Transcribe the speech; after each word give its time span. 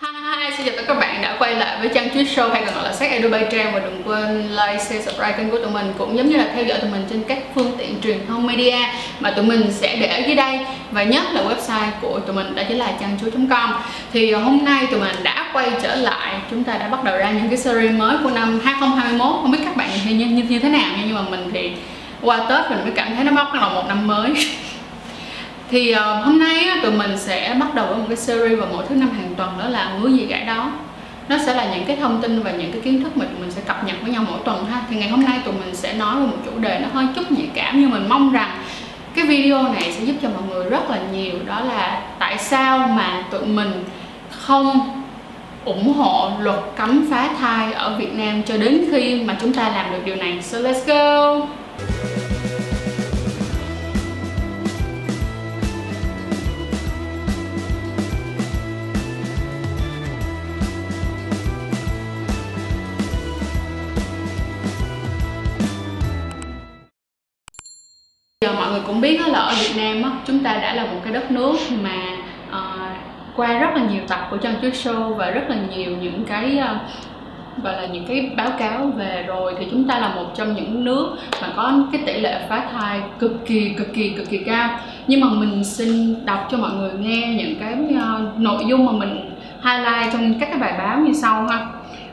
Hi, 0.00 0.50
xin 0.56 0.66
chào 0.66 0.76
tất 0.76 0.82
cả 0.86 0.94
các 0.94 1.00
bạn 1.00 1.22
đã 1.22 1.36
quay 1.38 1.54
lại 1.54 1.76
với 1.80 1.88
Trang 1.94 2.08
Twitch 2.08 2.24
Show 2.24 2.50
hay 2.50 2.62
còn 2.66 2.74
gọi 2.74 2.84
là 2.84 2.92
Sách 2.92 3.10
Edu 3.10 3.28
Bay 3.28 3.46
Trang 3.50 3.72
và 3.74 3.78
đừng 3.78 4.02
quên 4.04 4.48
like, 4.48 4.78
share, 4.78 5.02
subscribe 5.02 5.32
kênh 5.32 5.50
của 5.50 5.58
tụi 5.58 5.70
mình 5.70 5.92
cũng 5.98 6.16
giống 6.16 6.28
như 6.28 6.36
là 6.36 6.46
theo 6.54 6.64
dõi 6.64 6.78
tụi 6.78 6.90
mình 6.90 7.04
trên 7.10 7.22
các 7.28 7.38
phương 7.54 7.72
tiện 7.78 8.00
truyền 8.02 8.26
thông 8.28 8.46
media 8.46 8.76
mà 9.20 9.30
tụi 9.30 9.44
mình 9.44 9.72
sẽ 9.72 9.96
để 9.96 10.06
ở 10.06 10.18
dưới 10.26 10.34
đây. 10.34 10.58
Và 10.90 11.02
nhất 11.02 11.22
là 11.32 11.42
website 11.42 11.90
của 12.00 12.20
tụi 12.20 12.36
mình 12.36 12.54
đó 12.54 12.62
chính 12.68 12.78
là 12.78 12.92
trang 13.00 13.18
com. 13.50 13.72
Thì 14.12 14.30
ờ, 14.30 14.40
hôm 14.40 14.64
nay 14.64 14.86
tụi 14.90 15.00
mình 15.00 15.16
đã 15.22 15.50
quay 15.52 15.70
trở 15.82 15.94
lại 15.94 16.34
chúng 16.50 16.64
ta 16.64 16.78
đã 16.78 16.88
bắt 16.88 17.04
đầu 17.04 17.16
ra 17.16 17.30
những 17.30 17.48
cái 17.48 17.58
series 17.58 17.92
mới 17.92 18.16
của 18.22 18.30
năm 18.30 18.60
2021 18.64 19.26
không 19.42 19.50
biết 19.50 19.60
các 19.64 19.76
bạn 19.76 19.88
như, 20.08 20.14
như, 20.14 20.26
như 20.26 20.58
thế 20.58 20.68
nào 20.68 20.90
nha 20.96 21.02
nhưng 21.06 21.14
mà 21.14 21.22
mình 21.30 21.50
thì 21.52 21.72
qua 22.22 22.38
Tết 22.48 22.70
mình 22.70 22.80
mới 22.82 22.92
cảm 22.96 23.14
thấy 23.14 23.24
nó 23.24 23.32
bắt 23.32 23.54
đầu 23.54 23.70
một 23.70 23.84
năm 23.88 24.06
mới. 24.06 24.34
thì 25.70 25.94
uh, 25.94 26.24
hôm 26.24 26.38
nay 26.38 26.64
á, 26.64 26.80
tụi 26.82 26.92
mình 26.92 27.18
sẽ 27.18 27.56
bắt 27.60 27.74
đầu 27.74 27.86
với 27.86 27.96
một 27.96 28.04
cái 28.08 28.16
series 28.16 28.58
vào 28.58 28.68
mỗi 28.72 28.84
thứ 28.88 28.94
năm 28.94 29.10
hàng 29.10 29.34
tuần 29.36 29.50
đó 29.58 29.68
là 29.68 29.92
ngứa 29.98 30.08
gì 30.08 30.26
gãi 30.26 30.44
đó. 30.44 30.72
Nó 31.28 31.36
sẽ 31.46 31.54
là 31.54 31.74
những 31.74 31.84
cái 31.86 31.96
thông 31.96 32.22
tin 32.22 32.42
và 32.42 32.50
những 32.50 32.72
cái 32.72 32.80
kiến 32.80 33.02
thức 33.02 33.16
mà 33.16 33.24
tụi 33.24 33.40
mình 33.40 33.50
sẽ 33.50 33.60
cập 33.66 33.84
nhật 33.84 33.96
với 34.02 34.10
nhau 34.10 34.24
mỗi 34.30 34.38
tuần 34.44 34.66
ha. 34.66 34.80
Thì 34.90 34.96
ngày 34.96 35.08
hôm 35.08 35.24
nay 35.24 35.38
tụi 35.44 35.54
mình 35.54 35.74
sẽ 35.74 35.92
nói 35.92 36.16
về 36.16 36.26
một 36.26 36.36
chủ 36.44 36.58
đề 36.58 36.78
nó 36.82 36.88
hơi 36.92 37.06
chút 37.14 37.32
nhạy 37.32 37.48
cảm 37.54 37.80
nhưng 37.80 37.90
mình 37.90 38.08
mong 38.08 38.32
rằng 38.32 38.50
cái 39.14 39.26
video 39.26 39.62
này 39.62 39.92
sẽ 39.92 40.04
giúp 40.04 40.14
cho 40.22 40.28
mọi 40.28 40.42
người 40.48 40.70
rất 40.70 40.90
là 40.90 40.98
nhiều. 41.12 41.34
Đó 41.46 41.60
là 41.60 42.02
tại 42.18 42.38
sao 42.38 42.78
mà 42.78 43.24
tụi 43.30 43.46
mình 43.46 43.84
không 44.30 45.02
ủng 45.64 45.92
hộ 45.92 46.30
luật 46.40 46.58
cấm 46.76 47.06
phá 47.10 47.28
thai 47.40 47.72
ở 47.72 47.96
Việt 47.98 48.14
Nam 48.14 48.42
cho 48.42 48.56
đến 48.56 48.84
khi 48.90 49.22
mà 49.22 49.36
chúng 49.40 49.52
ta 49.52 49.68
làm 49.68 49.92
được 49.92 50.00
điều 50.04 50.16
này. 50.16 50.42
So 50.42 50.58
let's 50.58 50.86
go! 50.86 51.46
Giờ 68.46 68.52
mọi 68.52 68.70
người 68.70 68.80
cũng 68.86 69.00
biết 69.00 69.20
là 69.28 69.38
ở 69.38 69.54
Việt 69.60 69.72
Nam 69.76 70.02
đó, 70.02 70.12
chúng 70.26 70.38
ta 70.38 70.54
đã 70.54 70.74
là 70.74 70.84
một 70.84 71.00
cái 71.04 71.12
đất 71.12 71.30
nước 71.30 71.56
mà 71.82 72.02
uh, 72.48 72.96
qua 73.36 73.58
rất 73.58 73.70
là 73.74 73.82
nhiều 73.90 74.02
tập 74.08 74.26
của 74.30 74.36
chân 74.36 74.54
chúa 74.62 74.68
Show 74.68 75.14
và 75.14 75.30
rất 75.30 75.42
là 75.48 75.56
nhiều 75.76 75.90
những 76.00 76.24
cái 76.24 76.58
uh, 76.58 77.62
gọi 77.64 77.72
là 77.72 77.86
những 77.86 78.06
cái 78.06 78.30
báo 78.36 78.50
cáo 78.58 78.92
về 78.96 79.24
rồi 79.26 79.54
thì 79.58 79.66
chúng 79.70 79.88
ta 79.88 79.98
là 79.98 80.08
một 80.08 80.26
trong 80.36 80.54
những 80.54 80.84
nước 80.84 81.16
mà 81.42 81.48
có 81.56 81.72
cái 81.92 82.02
tỷ 82.06 82.20
lệ 82.20 82.40
phá 82.48 82.62
thai 82.72 83.00
cực 83.18 83.46
kỳ 83.46 83.68
cực 83.68 83.94
kỳ 83.94 84.10
cực 84.10 84.30
kỳ 84.30 84.38
cao. 84.38 84.78
Nhưng 85.06 85.20
mà 85.20 85.26
mình 85.28 85.64
xin 85.64 86.26
đọc 86.26 86.48
cho 86.50 86.58
mọi 86.58 86.70
người 86.70 86.90
nghe 86.98 87.34
những 87.38 87.54
cái 87.60 87.74
uh, 87.74 88.38
nội 88.38 88.64
dung 88.66 88.86
mà 88.86 88.92
mình 88.92 89.30
highlight 89.64 90.12
trong 90.12 90.34
các 90.40 90.48
cái 90.50 90.58
bài 90.58 90.74
báo 90.78 90.98
như 90.98 91.12
sau 91.12 91.46
ha. 91.46 91.66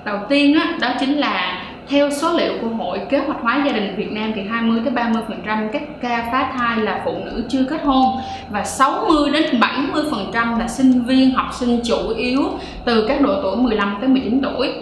Đầu 0.05 0.19
tiên 0.29 0.55
đó, 0.55 0.61
đó 0.79 0.87
chính 0.99 1.17
là 1.17 1.62
theo 1.89 2.09
số 2.11 2.37
liệu 2.37 2.53
của 2.61 2.67
Hội 2.67 2.99
Kế 3.09 3.17
hoạch 3.17 3.41
hóa 3.41 3.63
gia 3.65 3.71
đình 3.71 3.95
Việt 3.97 4.11
Nam 4.11 4.31
thì 4.35 4.41
20 4.41 4.81
tới 4.85 4.93
30% 4.93 5.69
các 5.73 5.81
ca 6.01 6.29
phá 6.31 6.51
thai 6.57 6.77
là 6.77 7.01
phụ 7.05 7.15
nữ 7.25 7.45
chưa 7.49 7.63
kết 7.69 7.83
hôn 7.83 8.05
và 8.49 8.63
60 8.63 9.31
đến 9.31 9.59
70% 9.59 10.59
là 10.59 10.67
sinh 10.67 11.03
viên 11.03 11.33
học 11.33 11.47
sinh 11.53 11.79
chủ 11.83 12.09
yếu 12.17 12.41
từ 12.85 13.05
các 13.07 13.21
độ 13.21 13.41
tuổi 13.41 13.57
15 13.57 13.97
tới 13.99 14.09
19 14.09 14.41
tuổi. 14.41 14.73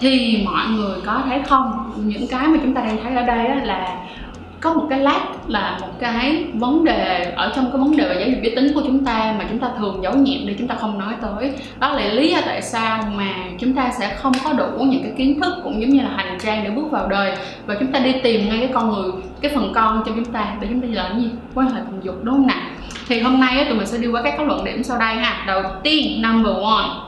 Thì 0.00 0.42
mọi 0.44 0.66
người 0.76 0.96
có 1.06 1.22
thấy 1.28 1.40
không, 1.48 1.92
những 1.96 2.26
cái 2.30 2.46
mà 2.46 2.58
chúng 2.62 2.74
ta 2.74 2.80
đang 2.80 2.98
thấy 3.02 3.14
ở 3.14 3.22
đây 3.22 3.48
là 3.62 3.96
có 4.60 4.74
một 4.74 4.86
cái 4.90 4.98
lát 4.98 5.20
là 5.48 5.78
một 5.80 5.88
cái 6.00 6.44
vấn 6.54 6.84
đề 6.84 7.32
ở 7.36 7.52
trong 7.56 7.64
cái 7.72 7.80
vấn 7.80 7.96
đề 7.96 8.08
về 8.08 8.14
giáo 8.20 8.28
dục 8.28 8.38
giới 8.42 8.56
tính 8.56 8.74
của 8.74 8.82
chúng 8.86 9.04
ta 9.04 9.34
mà 9.38 9.44
chúng 9.50 9.58
ta 9.58 9.68
thường 9.78 10.00
giấu 10.02 10.14
nhẹm 10.14 10.46
đi 10.46 10.54
chúng 10.58 10.68
ta 10.68 10.74
không 10.74 10.98
nói 10.98 11.14
tới. 11.22 11.52
Đó 11.80 11.92
là 11.92 12.04
lý 12.04 12.30
do 12.30 12.38
tại 12.46 12.62
sao 12.62 13.02
mà 13.16 13.34
chúng 13.58 13.74
ta 13.74 13.90
sẽ 13.98 14.14
không 14.14 14.32
có 14.44 14.52
đủ 14.52 14.78
những 14.78 15.02
cái 15.02 15.12
kiến 15.18 15.40
thức 15.40 15.54
cũng 15.64 15.80
giống 15.80 15.90
như 15.90 16.00
là 16.00 16.10
hành 16.16 16.38
trang 16.40 16.64
để 16.64 16.70
bước 16.70 16.90
vào 16.90 17.08
đời. 17.08 17.36
Và 17.66 17.76
chúng 17.80 17.92
ta 17.92 17.98
đi 17.98 18.12
tìm 18.22 18.48
ngay 18.48 18.58
cái 18.58 18.70
con 18.74 18.92
người, 18.92 19.10
cái 19.40 19.50
phần 19.54 19.72
con 19.74 20.02
cho 20.06 20.12
chúng 20.14 20.24
ta 20.24 20.46
để 20.60 20.66
chúng 20.70 20.80
ta 20.80 20.88
làm 20.90 21.20
gì? 21.20 21.30
Quan 21.54 21.70
hệ 21.70 21.80
tình 21.86 22.00
dục, 22.02 22.14
đúng 22.22 22.34
không 22.34 22.46
nào? 22.46 22.62
Thì 23.08 23.20
hôm 23.20 23.40
nay 23.40 23.64
tụi 23.64 23.74
mình 23.74 23.86
sẽ 23.86 23.98
đi 23.98 24.06
qua 24.06 24.22
các 24.22 24.40
luận 24.40 24.64
điểm 24.64 24.82
sau 24.82 24.98
đây 24.98 25.14
ha. 25.14 25.44
Đầu 25.46 25.62
tiên, 25.82 26.22
number 26.22 26.52
one 26.62 27.07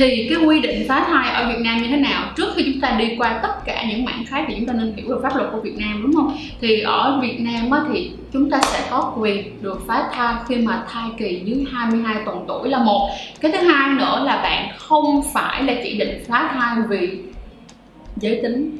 thì 0.00 0.26
cái 0.30 0.38
quy 0.44 0.60
định 0.60 0.84
phá 0.88 1.06
thai 1.08 1.34
ở 1.34 1.48
Việt 1.48 1.60
Nam 1.60 1.82
như 1.82 1.88
thế 1.88 1.96
nào? 1.96 2.32
Trước 2.36 2.48
khi 2.56 2.62
chúng 2.72 2.80
ta 2.80 2.90
đi 2.98 3.14
qua 3.18 3.40
tất 3.42 3.64
cả 3.64 3.84
những 3.88 4.04
mảng 4.04 4.24
khác 4.26 4.44
thì 4.48 4.54
chúng 4.58 4.66
ta 4.66 4.72
nên 4.72 4.92
hiểu 4.96 5.08
về 5.08 5.16
pháp 5.22 5.36
luật 5.36 5.48
của 5.52 5.60
Việt 5.60 5.76
Nam 5.78 6.02
đúng 6.02 6.12
không? 6.14 6.36
Thì 6.60 6.80
ở 6.80 7.18
Việt 7.22 7.40
Nam 7.40 7.70
á, 7.70 7.80
thì 7.92 8.10
chúng 8.32 8.50
ta 8.50 8.60
sẽ 8.62 8.86
có 8.90 9.14
quyền 9.18 9.62
được 9.62 9.86
phá 9.86 10.08
thai 10.12 10.34
khi 10.48 10.56
mà 10.56 10.82
thai 10.92 11.08
kỳ 11.18 11.42
dưới 11.44 11.64
22 11.72 12.16
tuần 12.24 12.44
tuổi 12.48 12.68
là 12.68 12.78
một. 12.78 13.10
Cái 13.40 13.52
thứ 13.52 13.58
hai 13.58 13.94
nữa 13.94 14.22
là 14.24 14.36
bạn 14.42 14.68
không 14.78 15.22
phải 15.34 15.62
là 15.62 15.74
chỉ 15.84 15.98
định 15.98 16.24
phá 16.28 16.50
thai 16.54 16.76
vì 16.88 17.18
giới 18.16 18.40
tính 18.42 18.79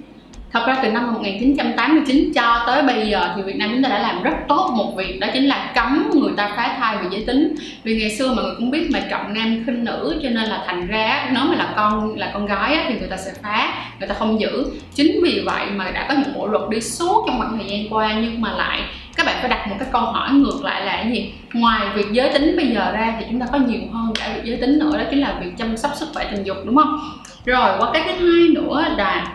Thật 0.53 0.67
ra 0.67 0.77
từ 0.83 0.91
năm 0.91 1.13
1989 1.15 2.33
cho 2.35 2.63
tới 2.67 2.83
bây 2.83 3.09
giờ 3.09 3.33
thì 3.37 3.43
Việt 3.43 3.57
Nam 3.57 3.71
chúng 3.73 3.83
ta 3.83 3.89
đã 3.89 3.99
làm 3.99 4.23
rất 4.23 4.35
tốt 4.49 4.73
một 4.77 4.93
việc, 4.97 5.21
đó 5.21 5.29
chính 5.33 5.47
là 5.47 5.73
cấm 5.75 6.11
người 6.15 6.33
ta 6.37 6.53
phá 6.57 6.77
thai 6.79 6.97
về 6.97 7.09
giới 7.11 7.25
tính. 7.27 7.55
Vì 7.83 8.01
ngày 8.01 8.17
xưa 8.17 8.33
mọi 8.35 8.45
người 8.45 8.55
cũng 8.59 8.71
biết 8.71 8.89
mà 8.93 9.01
trọng 9.11 9.35
nam 9.35 9.63
khinh 9.67 9.85
nữ, 9.85 10.21
cho 10.23 10.29
nên 10.29 10.45
là 10.45 10.65
thành 10.67 10.87
ra 10.87 11.31
nếu 11.33 11.45
mà 11.45 11.55
là 11.57 11.73
con 11.77 12.19
là 12.19 12.31
con 12.35 12.47
gái 12.47 12.79
thì 12.89 12.95
người 12.99 13.09
ta 13.09 13.17
sẽ 13.17 13.31
phá, 13.43 13.73
người 13.99 14.09
ta 14.09 14.15
không 14.15 14.41
giữ. 14.41 14.65
Chính 14.95 15.21
vì 15.23 15.43
vậy 15.47 15.67
mà 15.77 15.91
đã 15.91 16.07
có 16.09 16.15
những 16.15 16.35
bộ 16.35 16.47
luật 16.47 16.63
đi 16.71 16.81
suốt 16.81 17.25
trong 17.27 17.39
khoảng 17.39 17.59
thời 17.59 17.69
gian 17.69 17.93
qua, 17.93 18.13
nhưng 18.23 18.41
mà 18.41 18.53
lại 18.53 18.81
các 19.17 19.27
bạn 19.27 19.37
phải 19.41 19.51
đặt 19.51 19.69
một 19.69 19.77
cái 19.79 19.89
câu 19.93 20.03
hỏi 20.03 20.33
ngược 20.33 20.65
lại 20.65 20.85
là 20.85 20.93
cái 20.93 21.13
gì? 21.13 21.33
Ngoài 21.53 21.89
việc 21.95 22.07
giới 22.13 22.29
tính 22.33 22.57
bây 22.57 22.67
giờ 22.67 22.93
ra 22.93 23.15
thì 23.19 23.27
chúng 23.31 23.41
ta 23.41 23.47
có 23.53 23.59
nhiều 23.59 23.81
hơn 23.93 24.13
cả 24.21 24.33
việc 24.35 24.43
giới 24.45 24.57
tính 24.57 24.79
nữa, 24.79 24.99
đó 24.99 25.05
chính 25.11 25.21
là 25.21 25.35
việc 25.41 25.51
chăm 25.59 25.77
sóc 25.77 25.91
sức 25.95 26.09
khỏe 26.15 26.29
tình 26.31 26.45
dục, 26.45 26.57
đúng 26.65 26.77
không? 26.77 27.01
Rồi 27.45 27.71
qua 27.79 27.91
cái 27.93 28.03
thứ 28.19 28.41
hai 28.41 28.49
nữa 28.49 28.85
là 28.97 29.27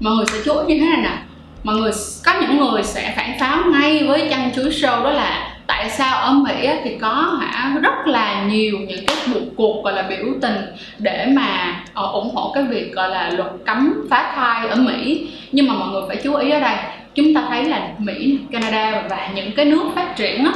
mọi 0.00 0.14
người 0.14 0.26
sẽ 0.26 0.38
chú 0.44 0.58
ý 0.58 0.74
như 0.74 0.80
thế 0.80 0.86
này 0.86 1.02
nè. 1.02 1.18
Mọi 1.64 1.76
người 1.76 1.92
có 2.24 2.32
những 2.40 2.58
người 2.58 2.82
sẽ 2.82 3.12
phản 3.16 3.38
pháo 3.38 3.58
ngay 3.72 4.04
với 4.04 4.28
chăn 4.30 4.50
chuối 4.56 4.70
show 4.70 5.04
đó 5.04 5.10
là 5.10 5.56
tại 5.66 5.90
sao 5.90 6.20
ở 6.20 6.32
Mỹ 6.32 6.68
thì 6.84 6.96
có 7.00 7.38
hả 7.40 7.76
rất 7.82 8.06
là 8.06 8.44
nhiều 8.44 8.78
những 8.88 9.06
cái 9.06 9.16
buộc 9.34 9.42
cuộc 9.56 9.84
gọi 9.84 9.92
là 9.92 10.02
biểu 10.02 10.24
tình 10.42 10.56
để 10.98 11.26
mà 11.32 11.80
ờ, 11.94 12.06
ủng 12.12 12.34
hộ 12.34 12.52
cái 12.54 12.62
việc 12.64 12.92
gọi 12.94 13.08
là 13.08 13.30
luật 13.30 13.50
cấm 13.66 14.06
phá 14.10 14.32
thai 14.36 14.68
ở 14.68 14.76
Mỹ. 14.76 15.28
Nhưng 15.52 15.68
mà 15.68 15.74
mọi 15.74 15.88
người 15.88 16.02
phải 16.08 16.16
chú 16.16 16.34
ý 16.34 16.50
ở 16.50 16.60
đây 16.60 16.76
chúng 17.14 17.34
ta 17.34 17.42
thấy 17.48 17.64
là 17.64 17.88
Mỹ, 17.98 18.38
Canada 18.52 19.02
và 19.10 19.28
những 19.34 19.52
cái 19.56 19.64
nước 19.64 19.82
phát 19.94 20.16
triển 20.16 20.44
á, 20.44 20.52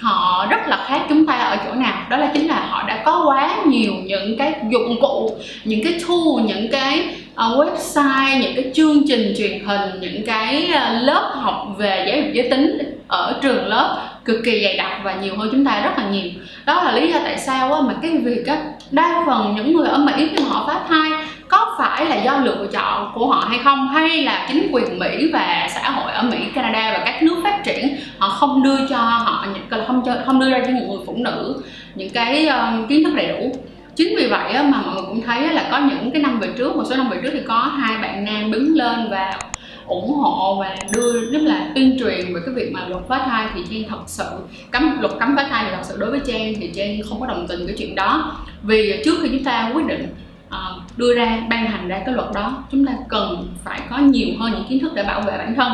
họ 0.00 0.46
rất 0.50 0.68
là 0.68 0.84
khác 0.86 1.00
chúng 1.08 1.26
ta 1.26 1.34
ở 1.34 1.56
chỗ 1.66 1.74
nào. 1.74 1.94
Đó 2.10 2.16
là 2.16 2.30
chính 2.34 2.48
là 2.48 2.66
họ 2.68 2.82
đã 2.88 3.02
có 3.04 3.24
quá 3.26 3.56
nhiều 3.66 3.92
những 4.04 4.38
cái 4.38 4.52
dụng 4.70 5.00
cụ 5.00 5.30
những 5.64 5.84
cái 5.84 5.92
tool 6.08 6.44
những 6.46 6.68
cái 6.72 7.08
uh, 7.32 7.58
website 7.58 8.38
những 8.40 8.54
cái 8.54 8.64
chương 8.74 9.08
trình 9.08 9.34
truyền 9.38 9.64
hình 9.64 10.00
những 10.00 10.26
cái 10.26 10.70
uh, 10.70 11.02
lớp 11.02 11.32
học 11.34 11.66
về 11.78 12.06
giáo 12.08 12.16
dục 12.16 12.30
giới 12.32 12.50
tính 12.50 12.78
ở 13.08 13.38
trường 13.42 13.66
lớp 13.66 14.02
cực 14.24 14.36
kỳ 14.44 14.62
dày 14.64 14.76
đặc 14.76 15.00
và 15.04 15.14
nhiều 15.14 15.36
hơn 15.36 15.48
chúng 15.52 15.64
ta 15.64 15.80
rất 15.80 15.98
là 15.98 16.08
nhiều. 16.10 16.30
Đó 16.66 16.82
là 16.82 16.92
lý 16.92 17.12
do 17.12 17.18
tại 17.24 17.38
sao 17.38 17.74
á, 17.74 17.80
mà 17.80 17.94
cái 18.02 18.10
việc 18.24 18.46
á, 18.46 18.56
đa 18.90 19.24
phần 19.26 19.54
những 19.56 19.76
người 19.76 19.88
ở 19.88 19.98
mỹ 19.98 20.12
khi 20.36 20.44
họ 20.44 20.64
phá 20.66 20.80
thai 20.88 21.10
có 21.48 21.74
phải 21.78 22.04
là 22.04 22.16
do 22.16 22.36
lựa 22.36 22.66
chọn 22.72 23.12
của 23.14 23.26
họ 23.26 23.46
hay 23.48 23.58
không? 23.64 23.88
Hay 23.88 24.22
là 24.22 24.46
chính 24.48 24.68
quyền 24.72 24.98
mỹ 24.98 25.30
và 25.32 25.68
xã 25.74 25.90
hội 25.90 26.12
ở 26.12 26.22
mỹ 26.22 26.36
canada 26.54 26.92
và 26.92 27.04
các 27.04 27.22
nước 27.22 27.36
phát 27.44 27.64
triển 27.64 27.96
họ 28.26 28.32
không 28.32 28.62
đưa 28.62 28.86
cho 28.88 28.96
họ 28.96 29.46
những 29.54 29.84
không 29.86 30.02
cho 30.06 30.16
không 30.26 30.40
đưa 30.40 30.50
ra 30.50 30.60
cho 30.66 30.72
những 30.72 30.88
người 30.88 30.98
phụ 31.06 31.16
nữ 31.16 31.62
những 31.94 32.10
cái 32.10 32.48
uh, 32.48 32.88
kiến 32.88 33.04
thức 33.04 33.14
đầy 33.14 33.28
đủ. 33.28 33.52
Chính 33.96 34.16
vì 34.16 34.26
vậy 34.26 34.52
á, 34.52 34.62
mà 34.62 34.82
mọi 34.82 34.94
người 34.94 35.04
cũng 35.08 35.22
thấy 35.22 35.54
là 35.54 35.68
có 35.70 35.78
những 35.78 36.10
cái 36.10 36.22
năm 36.22 36.40
về 36.40 36.48
trước 36.58 36.76
một 36.76 36.84
số 36.88 36.96
năm 36.96 37.08
về 37.08 37.20
trước 37.22 37.30
thì 37.32 37.40
có 37.48 37.58
hai 37.58 37.98
bạn 37.98 38.24
nam 38.24 38.52
đứng 38.52 38.74
lên 38.74 39.10
và 39.10 39.38
ủng 39.86 40.14
hộ 40.14 40.56
và 40.60 40.76
đưa 40.92 41.30
rất 41.30 41.42
là 41.42 41.70
tuyên 41.74 41.96
truyền 42.00 42.34
về 42.34 42.40
cái 42.46 42.54
việc 42.54 42.72
mà 42.72 42.80
luật 42.88 43.02
phá 43.08 43.18
thai 43.18 43.46
thì 43.54 43.64
trang 43.70 43.90
thật 43.90 44.02
sự 44.06 44.24
cấm 44.70 45.00
luật 45.00 45.12
cấm 45.20 45.36
phá 45.36 45.46
thai 45.50 45.64
thì 45.64 45.70
thật 45.76 45.82
sự 45.82 45.96
đối 45.98 46.10
với 46.10 46.20
trang 46.26 46.54
thì 46.60 46.70
trang 46.74 47.00
không 47.08 47.20
có 47.20 47.26
đồng 47.26 47.46
tình 47.48 47.66
cái 47.66 47.76
chuyện 47.78 47.94
đó. 47.94 48.36
Vì 48.62 49.02
trước 49.04 49.14
khi 49.22 49.28
chúng 49.28 49.44
ta 49.44 49.70
quyết 49.74 49.86
định 49.86 50.14
uh, 50.48 50.82
đưa 50.96 51.14
ra 51.14 51.38
ban 51.48 51.66
hành 51.66 51.88
ra 51.88 52.02
cái 52.06 52.14
luật 52.14 52.28
đó 52.34 52.64
chúng 52.72 52.86
ta 52.86 52.92
cần 53.08 53.48
phải 53.64 53.80
có 53.90 53.98
nhiều 53.98 54.28
hơn 54.38 54.52
những 54.52 54.64
kiến 54.68 54.80
thức 54.80 54.92
để 54.94 55.02
bảo 55.02 55.20
vệ 55.20 55.38
bản 55.38 55.54
thân. 55.54 55.72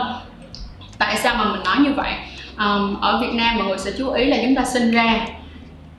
Tại 0.98 1.16
sao 1.16 1.34
mà 1.34 1.44
mình 1.52 1.62
nói 1.64 1.76
như 1.80 1.92
vậy? 1.96 2.12
Um, 2.58 3.00
ở 3.00 3.20
Việt 3.20 3.34
Nam 3.34 3.58
mọi 3.58 3.68
người 3.68 3.78
sẽ 3.78 3.90
chú 3.98 4.10
ý 4.10 4.24
là 4.24 4.36
chúng 4.42 4.54
ta 4.54 4.64
sinh 4.64 4.90
ra 4.90 5.26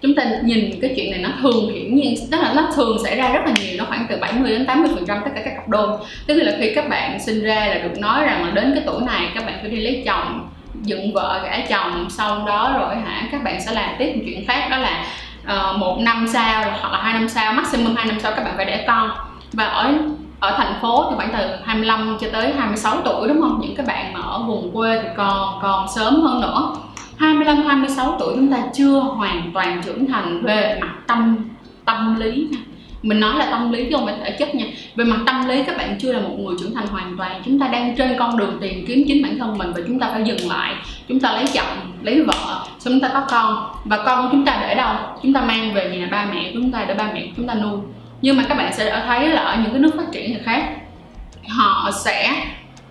chúng 0.04 0.16
ta 0.16 0.24
nhìn 0.44 0.80
cái 0.82 0.94
chuyện 0.96 1.12
này 1.12 1.20
nó 1.20 1.30
thường 1.42 1.74
hiển 1.74 1.96
nhiên 1.96 2.16
tức 2.32 2.38
là 2.42 2.54
nó 2.54 2.70
thường 2.76 2.98
xảy 3.04 3.16
ra 3.16 3.30
rất 3.34 3.42
là 3.46 3.54
nhiều 3.62 3.76
nó 3.78 3.86
khoảng 3.86 4.06
từ 4.10 4.18
70 4.18 4.52
đến 4.52 4.66
80 4.66 4.92
phần 4.96 5.06
trăm 5.06 5.18
tất 5.26 5.32
cả 5.36 5.42
các 5.46 5.54
cặp 5.56 5.68
đôi. 5.68 5.98
Tức 6.28 6.34
là 6.34 6.54
khi 6.60 6.72
các 6.76 6.90
bạn 6.90 7.20
sinh 7.20 7.44
ra 7.44 7.66
là 7.66 7.78
được 7.78 8.00
nói 8.00 8.26
rằng 8.26 8.46
là 8.46 8.52
đến 8.52 8.72
cái 8.76 8.84
tuổi 8.86 9.02
này 9.06 9.28
các 9.36 9.46
bạn 9.46 9.58
phải 9.62 9.70
đi 9.70 9.78
lấy 9.78 10.04
chồng 10.06 10.50
dựng 10.82 11.14
vợ 11.14 11.42
gả 11.44 11.60
chồng 11.70 12.08
sau 12.10 12.46
đó 12.48 12.76
rồi 12.80 12.96
hả 12.96 13.28
các 13.32 13.44
bạn 13.44 13.62
sẽ 13.62 13.72
làm 13.72 13.90
tiếp 14.00 14.14
một 14.16 14.22
chuyện 14.26 14.46
khác 14.48 14.68
đó 14.72 14.78
là 14.78 15.06
uh, 15.44 15.78
một 15.78 16.00
năm 16.00 16.28
sau 16.34 16.64
hoặc 16.82 16.92
là 16.92 17.02
hai 17.02 17.14
năm 17.14 17.30
sau 17.30 17.54
maximum 17.54 17.96
hai 17.96 18.06
năm 18.06 18.20
sau 18.20 18.32
các 18.36 18.44
bạn 18.44 18.54
phải 18.58 18.66
đẻ 18.66 18.84
con. 18.88 19.12
Và 19.54 19.66
ở 19.66 19.94
ở 20.44 20.54
thành 20.58 20.74
phố 20.82 21.08
thì 21.10 21.16
khoảng 21.16 21.30
từ 21.34 21.48
25 21.64 22.18
cho 22.22 22.28
tới 22.34 22.54
26 22.54 23.02
tuổi, 23.06 23.28
đúng 23.28 23.42
không? 23.42 23.60
Những 23.62 23.76
cái 23.76 23.86
bạn 23.86 24.14
mà 24.14 24.20
ở 24.22 24.44
vùng 24.48 24.72
quê 24.74 25.00
thì 25.04 25.08
còn 25.18 25.60
còn 25.62 25.88
sớm 25.96 26.22
hơn 26.22 26.42
nữa. 26.42 26.76
25 27.18 27.64
26 27.64 28.16
tuổi 28.20 28.34
chúng 28.36 28.52
ta 28.52 28.58
chưa 28.74 29.00
hoàn 29.00 29.52
toàn 29.54 29.82
trưởng 29.86 30.08
thành 30.08 30.42
về 30.42 30.78
mặt 30.82 30.94
tâm 31.08 31.38
tâm 31.86 32.16
lý 32.20 32.48
nha. 32.52 32.60
Mình 33.02 33.20
nói 33.20 33.38
là 33.38 33.46
tâm 33.52 33.72
lý 33.72 33.84
chứ 33.84 33.96
không 33.96 34.06
phải 34.06 34.16
thể 34.24 34.32
chất 34.40 34.56
nha. 34.56 34.66
Về 34.96 35.06
mặt 35.06 35.18
tâm 35.26 35.48
lý 35.48 35.64
các 35.64 35.78
bạn 35.78 35.98
chưa 36.00 36.14
là 36.14 36.20
một 36.20 36.36
người 36.38 36.56
trưởng 36.60 36.74
thành 36.76 36.88
hoàn 36.88 37.18
toàn. 37.18 37.42
Chúng 37.46 37.60
ta 37.60 37.68
đang 37.68 37.96
trên 37.96 38.16
con 38.20 38.38
đường 38.38 38.58
tìm 38.62 38.86
kiếm 38.88 39.04
chính 39.08 39.24
bản 39.24 39.40
thân 39.40 39.58
mình 39.58 39.72
và 39.76 39.82
chúng 39.88 40.00
ta 40.00 40.10
phải 40.14 40.24
dừng 40.24 40.50
lại. 40.50 40.74
Chúng 41.10 41.20
ta 41.20 41.32
lấy 41.32 41.46
chồng, 41.54 41.78
lấy 42.02 42.24
vợ, 42.24 42.66
xong 42.80 42.94
chúng 42.94 43.00
ta 43.00 43.10
có 43.14 43.22
con. 43.30 43.68
Và 43.86 44.04
con 44.06 44.24
của 44.24 44.30
chúng 44.32 44.46
ta 44.46 44.58
để 44.62 44.76
đâu? 44.76 44.96
Chúng 45.24 45.34
ta 45.34 45.42
mang 45.42 45.74
về 45.74 45.98
nhà 45.98 46.08
ba 46.12 46.26
mẹ, 46.34 46.52
chúng 46.54 46.72
ta 46.72 46.86
để 46.88 46.94
ba 46.94 47.10
mẹ 47.14 47.28
chúng 47.38 47.48
ta 47.48 47.54
nuôi 47.54 47.80
nhưng 48.24 48.38
mà 48.38 48.44
các 48.50 48.58
bạn 48.58 48.74
sẽ 48.74 49.04
thấy 49.08 49.30
là 49.30 49.42
ở 49.42 49.58
những 49.62 49.72
cái 49.72 49.80
nước 49.80 49.92
phát 49.98 50.12
triển 50.12 50.44
khác. 50.44 50.64
Họ 51.48 51.92
sẽ 51.92 52.34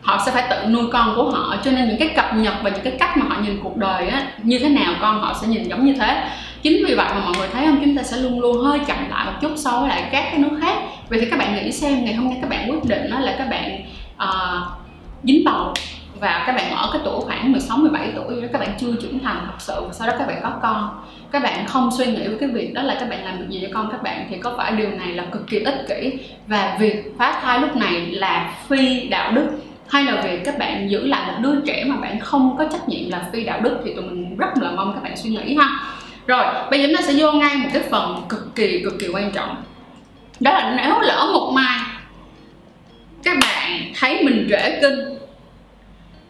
họ 0.03 0.23
sẽ 0.27 0.33
phải 0.33 0.45
tự 0.51 0.69
nuôi 0.69 0.85
con 0.93 1.13
của 1.17 1.31
họ. 1.31 1.57
Cho 1.65 1.71
nên 1.71 1.89
những 1.89 1.99
cái 1.99 2.09
cập 2.09 2.35
nhật 2.35 2.55
và 2.63 2.71
những 2.71 2.85
cái 2.85 2.93
cách 2.99 3.17
mà 3.17 3.27
họ 3.29 3.41
nhìn 3.43 3.61
cuộc 3.63 3.77
đời 3.77 4.09
á 4.09 4.27
như 4.43 4.59
thế 4.59 4.69
nào 4.69 4.95
con 5.01 5.21
họ 5.21 5.35
sẽ 5.41 5.47
nhìn 5.47 5.69
giống 5.69 5.87
như 5.87 5.95
thế. 6.01 6.25
Chính 6.63 6.87
vì 6.87 6.95
vậy 6.95 7.07
mà 7.15 7.21
mọi 7.25 7.33
người 7.39 7.49
thấy 7.53 7.67
không? 7.67 7.81
Chúng 7.85 7.97
ta 7.97 8.03
sẽ 8.03 8.17
luôn 8.17 8.41
luôn 8.41 8.65
hơi 8.65 8.79
chậm 8.87 9.11
lại 9.11 9.27
một 9.27 9.33
chút 9.41 9.53
so 9.57 9.81
với 9.81 9.89
lại 9.89 10.03
các 10.13 10.25
cái 10.31 10.39
nước 10.39 10.59
khác. 10.61 10.75
Vậy 11.09 11.21
thì 11.21 11.31
các 11.31 11.39
bạn 11.39 11.55
nghĩ 11.55 11.73
xem 11.73 12.05
ngày 12.05 12.15
hôm 12.15 12.29
nay 12.29 12.39
các 12.43 12.51
bạn 12.51 12.71
quyết 12.71 12.85
định 12.85 13.11
đó 13.11 13.21
là 13.21 13.35
các 13.39 13.49
bạn 13.51 13.81
uh, 14.23 14.69
dính 15.25 15.45
bầu 15.45 15.75
và 16.23 16.45
các 16.47 16.57
bạn 16.57 16.71
ở 16.71 16.91
cái 16.93 17.03
tuổi 17.05 17.21
khoảng 17.21 17.53
16 17.53 17.77
17 17.77 18.13
tuổi 18.15 18.43
đó, 18.43 18.49
các 18.53 18.59
bạn 18.59 18.69
chưa 18.79 18.93
trưởng 19.03 19.19
thành 19.19 19.37
thật 19.47 19.55
sự, 19.59 19.75
và 19.87 19.93
sau 19.93 20.09
đó 20.09 20.15
các 20.19 20.27
bạn 20.27 20.39
có 20.43 20.53
con. 20.63 21.05
Các 21.33 21.43
bạn 21.43 21.67
không 21.67 21.91
suy 21.99 22.07
nghĩ 22.07 22.29
về 22.29 22.37
cái 22.41 22.49
việc 22.49 22.75
đó 22.75 22.83
là 22.83 22.97
các 23.01 23.09
bạn 23.09 23.25
làm 23.25 23.39
được 23.39 23.47
gì 23.49 23.61
cho 23.63 23.69
con 23.75 23.89
các 23.93 24.03
bạn, 24.03 24.27
thì 24.31 24.39
có 24.39 24.55
phải 24.57 24.73
điều 24.73 24.91
này 24.91 25.13
là 25.13 25.25
cực 25.33 25.47
kỳ 25.47 25.59
ích 25.59 25.85
kỷ. 25.89 26.13
Và 26.47 26.77
việc 26.81 27.13
phá 27.19 27.41
thai 27.43 27.61
lúc 27.61 27.77
này 27.77 28.07
là 28.07 28.55
phi 28.69 29.09
đạo 29.09 29.33
đức, 29.33 29.47
hay 29.89 30.05
là 30.05 30.21
việc 30.21 30.45
các 30.45 30.59
bạn 30.59 30.91
giữ 30.91 31.07
lại 31.07 31.33
một 31.33 31.39
đứa 31.43 31.61
trẻ 31.67 31.85
mà 31.87 31.97
bạn 31.97 32.21
không 32.21 32.57
có 32.59 32.65
trách 32.73 32.89
nhiệm 32.89 33.11
là 33.11 33.23
phi 33.33 33.45
đạo 33.45 33.61
đức, 33.61 33.81
thì 33.85 33.95
tụi 33.95 34.05
mình 34.05 34.37
rất 34.37 34.59
là 34.61 34.71
mong 34.71 34.93
các 34.95 35.03
bạn 35.03 35.17
suy 35.17 35.31
nghĩ 35.31 35.57
ha. 35.57 35.69
Rồi, 36.27 36.45
bây 36.71 36.81
giờ 36.81 36.87
chúng 36.89 36.97
ta 36.97 37.03
sẽ 37.03 37.15
vô 37.17 37.33
ngay 37.33 37.57
một 37.57 37.69
cái 37.73 37.83
phần 37.91 38.23
cực 38.29 38.55
kỳ 38.55 38.83
cực 38.85 38.99
kỳ 39.01 39.09
quan 39.09 39.33
trọng. 39.33 39.57
Đó 40.41 40.53
là 40.53 40.75
nếu 40.77 41.01
lỡ 41.01 41.31
một 41.33 41.53
mai 41.55 41.81
các 43.25 43.37
bạn 43.41 43.93
thấy 44.01 44.25
mình 44.25 44.47
trễ 44.51 44.81
kinh 44.81 45.22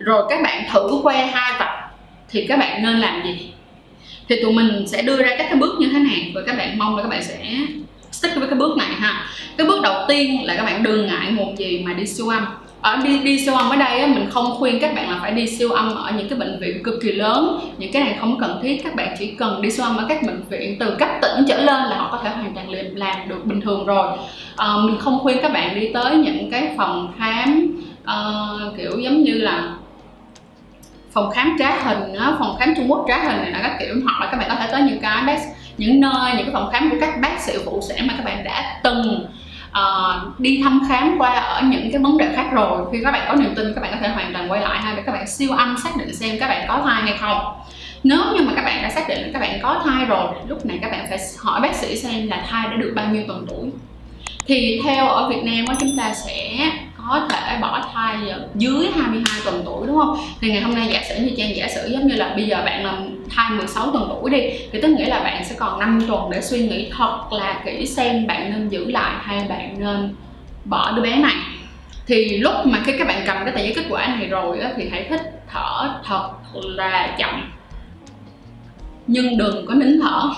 rồi 0.04 0.26
các 0.28 0.42
bạn 0.42 0.64
thử 0.72 1.00
khoe 1.02 1.26
hai 1.26 1.52
vạch 1.58 1.90
thì 2.30 2.46
các 2.46 2.58
bạn 2.58 2.82
nên 2.82 2.98
làm 2.98 3.22
gì? 3.24 3.52
Thì 4.28 4.42
tụi 4.42 4.52
mình 4.52 4.84
sẽ 4.86 5.02
đưa 5.02 5.22
ra 5.22 5.28
các 5.38 5.46
cái 5.48 5.56
bước 5.56 5.74
như 5.80 5.88
thế 5.92 5.98
này 5.98 6.32
và 6.34 6.40
các 6.46 6.56
bạn 6.58 6.78
mong 6.78 6.96
là 6.96 7.02
các 7.02 7.08
bạn 7.08 7.22
sẽ 7.22 7.38
stick 8.10 8.36
với 8.36 8.48
cái 8.48 8.58
bước 8.58 8.76
này 8.76 8.88
ha. 8.98 9.26
Cái 9.56 9.66
bước 9.66 9.82
đầu 9.82 10.04
tiên 10.08 10.44
là 10.44 10.54
các 10.56 10.64
bạn 10.64 10.82
đừng 10.82 11.06
ngại 11.06 11.30
một 11.30 11.52
gì 11.56 11.82
mà 11.86 11.92
đi 11.92 12.06
siêu 12.06 12.28
âm. 12.28 12.46
Ở 12.80 12.96
đi 12.96 13.18
đi 13.18 13.44
siêu 13.44 13.54
âm 13.54 13.70
ở 13.70 13.76
đây 13.76 14.00
á, 14.00 14.06
mình 14.06 14.30
không 14.30 14.54
khuyên 14.58 14.80
các 14.80 14.94
bạn 14.94 15.10
là 15.10 15.18
phải 15.22 15.32
đi 15.32 15.46
siêu 15.46 15.70
âm 15.70 15.94
ở 15.94 16.12
những 16.16 16.28
cái 16.28 16.38
bệnh 16.38 16.60
viện 16.60 16.82
cực 16.82 16.94
kỳ 17.02 17.12
lớn. 17.12 17.58
Những 17.78 17.92
cái 17.92 18.04
này 18.04 18.16
không 18.20 18.40
cần 18.40 18.60
thiết 18.62 18.80
các 18.84 18.94
bạn 18.94 19.14
chỉ 19.18 19.34
cần 19.38 19.62
đi 19.62 19.70
siêu 19.70 19.84
âm 19.84 19.96
ở 19.96 20.06
các 20.08 20.22
bệnh 20.22 20.42
viện 20.50 20.76
từ 20.80 20.96
cấp 20.98 21.08
tỉnh 21.22 21.44
trở 21.48 21.56
lên 21.56 21.82
là 21.84 21.96
họ 21.96 22.08
có 22.12 22.20
thể 22.24 22.30
hoàn 22.30 22.54
toàn 22.54 22.70
làm, 22.70 22.94
làm 22.94 23.28
được 23.28 23.44
bình 23.44 23.60
thường 23.60 23.86
rồi. 23.86 24.18
À, 24.56 24.68
mình 24.84 24.98
không 24.98 25.18
khuyên 25.18 25.38
các 25.42 25.52
bạn 25.52 25.80
đi 25.80 25.88
tới 25.94 26.16
những 26.16 26.50
cái 26.50 26.68
phòng 26.76 27.12
khám 27.18 27.76
uh, 28.02 28.76
kiểu 28.76 28.98
giống 28.98 29.22
như 29.22 29.32
là 29.32 29.74
phòng 31.12 31.30
khám 31.30 31.56
trá 31.58 31.70
hình 31.82 32.14
phòng 32.38 32.56
khám 32.60 32.74
Trung 32.76 32.90
Quốc 32.90 33.04
trá 33.08 33.18
hình 33.18 33.42
này 33.42 33.50
là 33.50 33.60
các 33.62 33.76
kiểu 33.80 33.94
hoặc 34.04 34.20
là 34.20 34.28
các 34.30 34.36
bạn 34.36 34.48
có 34.48 34.54
thể 34.54 34.68
tới 34.72 34.82
những 34.82 35.00
cái 35.00 35.22
bác 35.26 35.38
những 35.78 36.00
nơi 36.00 36.32
những 36.36 36.46
cái 36.46 36.52
phòng 36.52 36.70
khám 36.72 36.90
của 36.90 36.96
các 37.00 37.20
bác 37.20 37.40
sĩ 37.40 37.52
phụ 37.64 37.80
sản 37.88 38.06
mà 38.06 38.14
các 38.16 38.24
bạn 38.24 38.44
đã 38.44 38.80
từng 38.82 39.26
uh, 39.70 40.40
đi 40.40 40.60
thăm 40.64 40.80
khám 40.88 41.14
qua 41.18 41.30
ở 41.30 41.62
những 41.62 41.90
cái 41.92 42.02
vấn 42.02 42.18
đề 42.18 42.28
khác 42.36 42.46
rồi. 42.52 42.86
Khi 42.92 42.98
các 43.04 43.10
bạn 43.10 43.24
có 43.28 43.34
niềm 43.34 43.54
tin 43.54 43.74
các 43.74 43.80
bạn 43.80 43.90
có 43.92 43.98
thể 44.00 44.08
hoàn 44.08 44.32
toàn 44.32 44.50
quay 44.50 44.60
lại 44.60 44.80
ha 44.80 44.94
để 44.96 45.02
các 45.06 45.12
bạn 45.12 45.26
siêu 45.26 45.50
âm 45.50 45.76
xác 45.84 45.90
định 45.96 46.14
xem 46.14 46.36
các 46.40 46.48
bạn 46.48 46.64
có 46.68 46.80
thai 46.84 47.02
hay 47.02 47.18
không. 47.20 47.38
Nếu 48.04 48.20
như 48.34 48.42
mà 48.42 48.52
các 48.56 48.64
bạn 48.64 48.82
đã 48.82 48.90
xác 48.90 49.08
định 49.08 49.22
là 49.22 49.28
các 49.32 49.38
bạn 49.38 49.58
có 49.62 49.80
thai 49.84 50.04
rồi 50.04 50.26
lúc 50.48 50.66
này 50.66 50.78
các 50.82 50.90
bạn 50.90 51.06
phải 51.08 51.18
hỏi 51.38 51.60
bác 51.60 51.74
sĩ 51.74 51.96
xem 51.96 52.28
là 52.28 52.44
thai 52.50 52.68
đã 52.68 52.76
được 52.76 52.92
bao 52.96 53.06
nhiêu 53.06 53.22
tuần 53.28 53.46
tuổi. 53.48 53.70
Thì 54.46 54.80
theo 54.84 55.08
ở 55.08 55.28
Việt 55.28 55.42
Nam 55.44 55.76
chúng 55.80 55.96
ta 55.98 56.14
sẽ 56.14 56.70
có 57.08 57.26
thể 57.30 57.58
bỏ 57.60 57.84
thai 57.94 58.16
dưới 58.54 58.88
22 58.94 59.40
tuần 59.44 59.62
tuổi 59.64 59.86
đúng 59.86 59.98
không? 59.98 60.16
Thì 60.40 60.50
ngày 60.50 60.62
hôm 60.62 60.74
nay 60.74 60.88
giả 60.92 61.02
sử 61.08 61.14
như 61.24 61.30
trang 61.36 61.56
giả 61.56 61.68
sử 61.68 61.88
giống 61.92 62.06
như 62.06 62.14
là 62.14 62.32
bây 62.36 62.46
giờ 62.46 62.62
bạn 62.64 62.84
làm 62.84 63.24
thai 63.30 63.50
16 63.50 63.92
tuần 63.92 64.08
tuổi 64.08 64.30
đi 64.30 64.40
thì 64.72 64.80
tức 64.80 64.88
nghĩa 64.88 65.08
là 65.08 65.20
bạn 65.20 65.44
sẽ 65.44 65.54
còn 65.58 65.80
5 65.80 66.00
tuần 66.08 66.30
để 66.30 66.42
suy 66.42 66.68
nghĩ 66.68 66.90
thật 66.96 67.18
là 67.30 67.62
kỹ 67.64 67.86
xem 67.86 68.26
bạn 68.26 68.50
nên 68.50 68.68
giữ 68.68 68.90
lại 68.90 69.14
hay 69.20 69.46
bạn 69.48 69.76
nên 69.78 70.14
bỏ 70.64 70.92
đứa 70.92 71.02
bé 71.02 71.16
này. 71.16 71.34
Thì 72.06 72.38
lúc 72.38 72.54
mà 72.64 72.80
khi 72.84 72.92
các 72.98 73.08
bạn 73.08 73.22
cầm 73.26 73.36
cái 73.44 73.54
tờ 73.54 73.60
giấy 73.60 73.72
kết 73.76 73.84
quả 73.90 74.06
này 74.06 74.28
rồi 74.28 74.60
á, 74.60 74.70
thì 74.76 74.88
hãy 74.88 75.06
thích 75.10 75.44
thở 75.52 76.00
thật 76.04 76.30
là 76.52 77.16
chậm. 77.18 77.50
Nhưng 79.06 79.38
đừng 79.38 79.66
có 79.66 79.74
nín 79.74 80.00
thở 80.02 80.30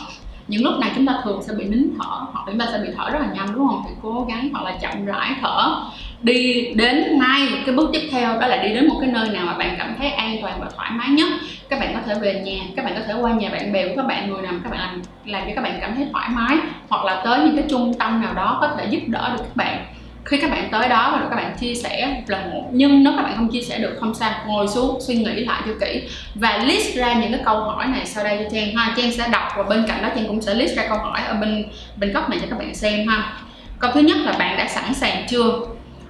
những 0.49 0.65
lúc 0.65 0.75
này 0.81 0.91
chúng 0.95 1.07
ta 1.07 1.21
thường 1.25 1.43
sẽ 1.43 1.55
bị 1.55 1.65
nín 1.65 1.89
thở, 1.99 2.27
hoặc 2.33 2.45
chúng 2.47 2.59
ta 2.59 2.67
sẽ 2.73 2.79
bị 2.79 2.89
thở 2.97 3.11
rất 3.11 3.19
là 3.19 3.27
nhanh, 3.35 3.55
đúng 3.55 3.69
không? 3.69 3.83
Thì 3.89 3.95
cố 4.03 4.27
gắng 4.29 4.49
hoặc 4.53 4.65
là 4.65 4.79
chậm 4.81 5.05
rãi 5.05 5.35
thở. 5.41 5.75
Đi 6.23 6.73
đến 6.75 7.19
ngay 7.19 7.49
cái 7.67 7.75
bước 7.75 7.91
tiếp 7.93 8.09
theo, 8.11 8.41
đó 8.41 8.47
là 8.47 8.63
đi 8.63 8.69
đến 8.75 8.89
một 8.89 8.97
cái 9.01 9.11
nơi 9.11 9.29
nào 9.29 9.47
mà 9.47 9.55
bạn 9.55 9.75
cảm 9.79 9.95
thấy 9.99 10.11
an 10.11 10.37
toàn 10.43 10.61
và 10.61 10.67
thoải 10.77 10.91
mái 10.95 11.09
nhất. 11.09 11.29
Các 11.69 11.81
bạn 11.81 11.95
có 11.95 12.01
thể 12.07 12.15
về 12.21 12.43
nhà, 12.45 12.65
các 12.77 12.85
bạn 12.85 12.95
có 12.95 13.01
thể 13.07 13.15
qua 13.21 13.33
nhà 13.33 13.49
bạn 13.51 13.73
bè 13.73 13.89
của 13.89 13.95
các 13.97 14.07
bạn, 14.07 14.31
người 14.31 14.43
nào 14.43 14.53
các 14.65 14.71
bạn 14.71 14.81
làm 14.81 15.03
làm 15.25 15.43
cho 15.47 15.53
các 15.57 15.63
bạn 15.63 15.79
cảm 15.81 15.95
thấy 15.95 16.09
thoải 16.13 16.29
mái, 16.33 16.57
hoặc 16.89 17.05
là 17.05 17.23
tới 17.25 17.41
những 17.41 17.57
cái 17.57 17.65
trung 17.71 17.95
tâm 17.99 18.23
nào 18.23 18.35
đó 18.35 18.59
có 18.61 18.69
thể 18.77 18.87
giúp 18.91 19.01
đỡ 19.07 19.31
được 19.37 19.43
các 19.43 19.57
bạn 19.57 19.85
khi 20.25 20.37
các 20.37 20.51
bạn 20.51 20.69
tới 20.71 20.89
đó 20.89 21.11
và 21.13 21.27
các 21.31 21.37
bạn 21.37 21.57
chia 21.61 21.75
sẻ 21.75 22.23
là 22.27 22.47
một, 22.53 22.69
nhưng 22.73 23.05
nếu 23.05 23.13
các 23.17 23.23
bạn 23.23 23.37
không 23.37 23.49
chia 23.53 23.63
sẻ 23.63 23.79
được, 23.79 23.97
không 24.01 24.15
sao, 24.15 24.33
ngồi 24.47 24.69
xuống, 24.69 25.01
suy 25.01 25.15
nghĩ 25.15 25.45
lại 25.45 25.63
cho 25.67 25.73
kỹ 25.81 26.03
và 26.35 26.59
list 26.59 26.97
ra 26.97 27.13
những 27.13 27.33
cái 27.33 27.41
câu 27.45 27.61
hỏi 27.61 27.87
này 27.87 28.07
sau 28.07 28.25
đây 28.25 28.39
cho 28.39 28.51
trang 28.53 28.77
ha. 28.77 28.95
Trang 28.97 29.13
sẽ 29.13 29.29
đọc 29.33 29.43
và 29.57 29.63
bên 29.63 29.85
cạnh 29.89 30.03
đó 30.03 30.09
trang 30.17 30.27
cũng 30.27 30.43
sẽ 30.43 30.55
list 30.55 30.77
ra 30.77 30.87
câu 30.89 30.99
hỏi 30.99 31.21
ở 31.29 31.35
bên 31.35 31.65
bên 31.97 32.13
góc 32.13 32.31
này 32.31 32.39
cho 32.43 32.47
các 32.51 32.59
bạn 32.59 32.75
xem 32.75 33.09
ha. 33.09 33.33
Câu 33.79 33.91
thứ 33.93 34.01
nhất 34.01 34.17
là 34.21 34.33
bạn 34.33 34.57
đã 34.57 34.69
sẵn 34.69 34.95
sàng 34.95 35.27
chưa? 35.29 35.61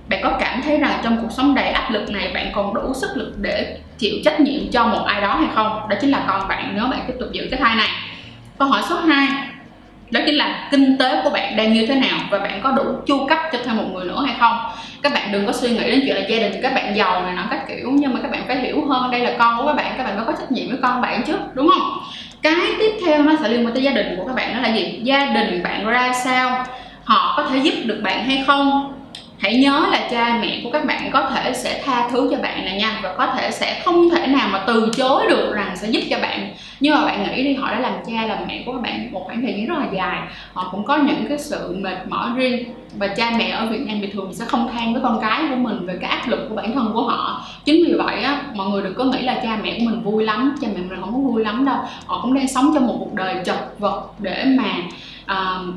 Bạn 0.09 0.21
có 0.23 0.37
cảm 0.41 0.63
thấy 0.63 0.79
rằng 0.79 1.01
trong 1.03 1.19
cuộc 1.23 1.33
sống 1.37 1.55
đầy 1.55 1.69
áp 1.69 1.91
lực 1.91 2.11
này 2.11 2.31
bạn 2.35 2.51
còn 2.55 2.75
đủ 2.75 2.95
sức 2.95 3.11
lực 3.17 3.33
để 3.41 3.79
chịu 3.99 4.15
trách 4.25 4.41
nhiệm 4.41 4.71
cho 4.73 4.87
một 4.87 5.05
ai 5.07 5.21
đó 5.21 5.35
hay 5.37 5.49
không? 5.55 5.89
Đó 5.89 5.97
chính 6.01 6.11
là 6.11 6.25
con 6.29 6.49
bạn, 6.49 6.73
nếu 6.77 6.87
bạn 6.87 7.01
tiếp 7.07 7.15
tục 7.21 7.29
giữ 7.33 7.49
cái 7.51 7.61
thai 7.61 7.77
này. 7.77 7.89
Câu 8.59 8.69
hỏi 8.69 8.83
số 8.89 8.97
2 8.97 9.29
đó 10.11 10.21
chính 10.27 10.35
là 10.35 10.69
kinh 10.71 10.99
tế 10.99 11.21
của 11.25 11.31
bạn 11.31 11.57
đang 11.57 11.73
như 11.73 11.87
thế 11.87 11.95
nào 11.95 12.19
và 12.31 12.39
bạn 12.39 12.61
có 12.63 12.71
đủ 12.71 12.85
chu 13.07 13.27
cấp 13.27 13.39
cho 13.53 13.59
thêm 13.65 13.77
một 13.77 13.85
người 13.95 14.05
nữa 14.05 14.23
hay 14.27 14.35
không? 14.41 14.59
Các 15.03 15.13
bạn 15.15 15.33
đừng 15.33 15.47
có 15.47 15.53
suy 15.53 15.71
nghĩ 15.71 15.91
đến 15.91 16.03
chuyện 16.07 16.17
là 16.17 16.23
gia 16.29 16.39
đình, 16.39 16.53
các 16.63 16.75
bạn 16.75 16.97
giàu 16.97 17.23
này 17.23 17.35
nọ 17.35 17.43
các 17.51 17.69
kiểu, 17.69 17.91
nhưng 17.95 18.15
mà 18.15 18.21
các 18.23 18.31
bạn 18.31 18.45
phải 18.47 18.57
hiểu 18.57 18.87
hơn 18.89 19.11
đây 19.11 19.21
là 19.21 19.33
con 19.39 19.59
của 19.59 19.67
các 19.67 19.77
bạn 19.77 19.95
các 19.99 20.05
bạn 20.05 20.25
có 20.27 20.33
trách 20.33 20.53
nhiệm 20.53 20.69
với 20.69 20.79
con 20.83 21.01
bạn 21.01 21.23
chứ 21.27 21.35
đúng 21.55 21.69
không? 21.69 21.99
Cái 22.43 22.55
tiếp 22.79 22.93
theo 23.07 23.23
nó 23.23 23.33
sẽ 23.43 23.49
liên 23.49 23.67
quan 23.67 23.75
tới 23.75 23.83
gia 23.83 23.91
đình 23.91 24.15
của 24.17 24.27
các 24.27 24.37
bạn 24.37 24.55
đó 24.55 24.61
là 24.61 24.75
gì? 24.75 25.01
Gia 25.03 25.27
đình 25.27 25.63
bạn 25.63 25.87
ra 25.87 26.13
sao? 26.25 26.67
Họ 27.05 27.35
có 27.37 27.43
thể 27.51 27.59
giúp 27.59 27.75
được 27.85 28.01
bạn 28.03 28.25
hay 28.25 28.45
không? 28.47 28.95
Hãy 29.39 29.57
nhớ 29.57 29.87
là 29.93 30.09
cha 30.11 30.39
mẹ 30.43 30.61
của 30.65 30.71
các 30.71 30.85
bạn 30.85 31.11
có 31.13 31.31
thể 31.31 31.53
sẽ 31.53 31.83
tha 31.85 32.09
thứ 32.09 32.29
cho 32.31 32.43
bạn 32.43 32.65
này 32.65 32.77
nha 32.77 33.01
và 33.03 33.15
có 33.19 33.27
thể 33.27 33.51
sẽ 33.51 33.83
không 33.85 34.11
thể 34.11 34.27
nào 34.27 34.49
mà 34.53 34.65
từ 34.67 34.91
chối 34.97 35.27
được 35.29 35.53
rằng 35.55 35.77
sẽ 35.77 35.89
giúp 35.89 36.01
cho 36.11 36.19
bạn. 36.23 36.55
Nhưng 36.81 36.95
mà 36.95 37.05
bạn 37.05 37.23
nghĩ 37.23 37.45
đi 37.45 37.55
họ 37.55 37.71
đã 37.71 37.81
làm 37.81 37.93
cha 38.07 38.27
làm 38.27 38.39
mẹ 38.49 38.63
của 38.67 38.73
các 38.73 38.83
bạn 38.83 39.13
một 39.13 39.23
khoảng 39.27 39.43
thời 39.43 39.55
gian 39.55 39.67
rất 39.67 39.79
là 39.79 39.87
dài. 39.97 40.23
Họ 40.53 40.69
cũng 40.71 40.85
có 40.85 40.97
những 40.97 41.27
cái 41.29 41.39
sự 41.39 41.77
mệt 41.81 41.97
mỏi 42.09 42.31
riêng 42.37 42.69
và 42.99 43.07
cha 43.07 43.33
mẹ 43.39 43.51
ở 43.51 43.67
Việt 43.67 43.87
Nam 43.87 43.99
thì 44.01 44.07
thường 44.07 44.35
sẽ 44.35 44.45
không 44.45 44.69
than 44.73 44.93
với 44.93 45.03
con 45.03 45.19
cái 45.21 45.43
của 45.51 45.57
mình 45.57 45.87
về 45.87 45.99
cái 46.01 46.11
áp 46.11 46.29
lực 46.29 46.47
của 46.49 46.55
bản 46.55 46.75
thân 46.75 46.91
của 46.95 47.03
họ. 47.03 47.47
Chính 47.65 47.85
vì 47.87 47.93
vậy 47.93 48.23
á 48.23 48.43
mọi 48.55 48.69
người 48.69 48.83
đừng 48.83 48.95
có 48.95 49.05
nghĩ 49.05 49.23
là 49.23 49.41
cha 49.43 49.59
mẹ 49.63 49.79
của 49.79 49.85
mình 49.85 50.03
vui 50.03 50.25
lắm 50.25 50.55
cha 50.61 50.69
mẹ 50.75 50.81
mình 50.81 51.01
không 51.01 51.13
có 51.13 51.19
vui 51.19 51.45
lắm 51.45 51.65
đâu. 51.65 51.77
Họ 52.07 52.21
cũng 52.23 52.35
đang 52.35 52.49
sống 52.49 52.71
trong 52.75 52.87
một 52.87 52.97
cuộc 52.99 53.15
đời 53.15 53.37
chật 53.45 53.79
vật 53.79 54.03
để 54.19 54.45
mà 54.45 54.73
uh, 55.33 55.75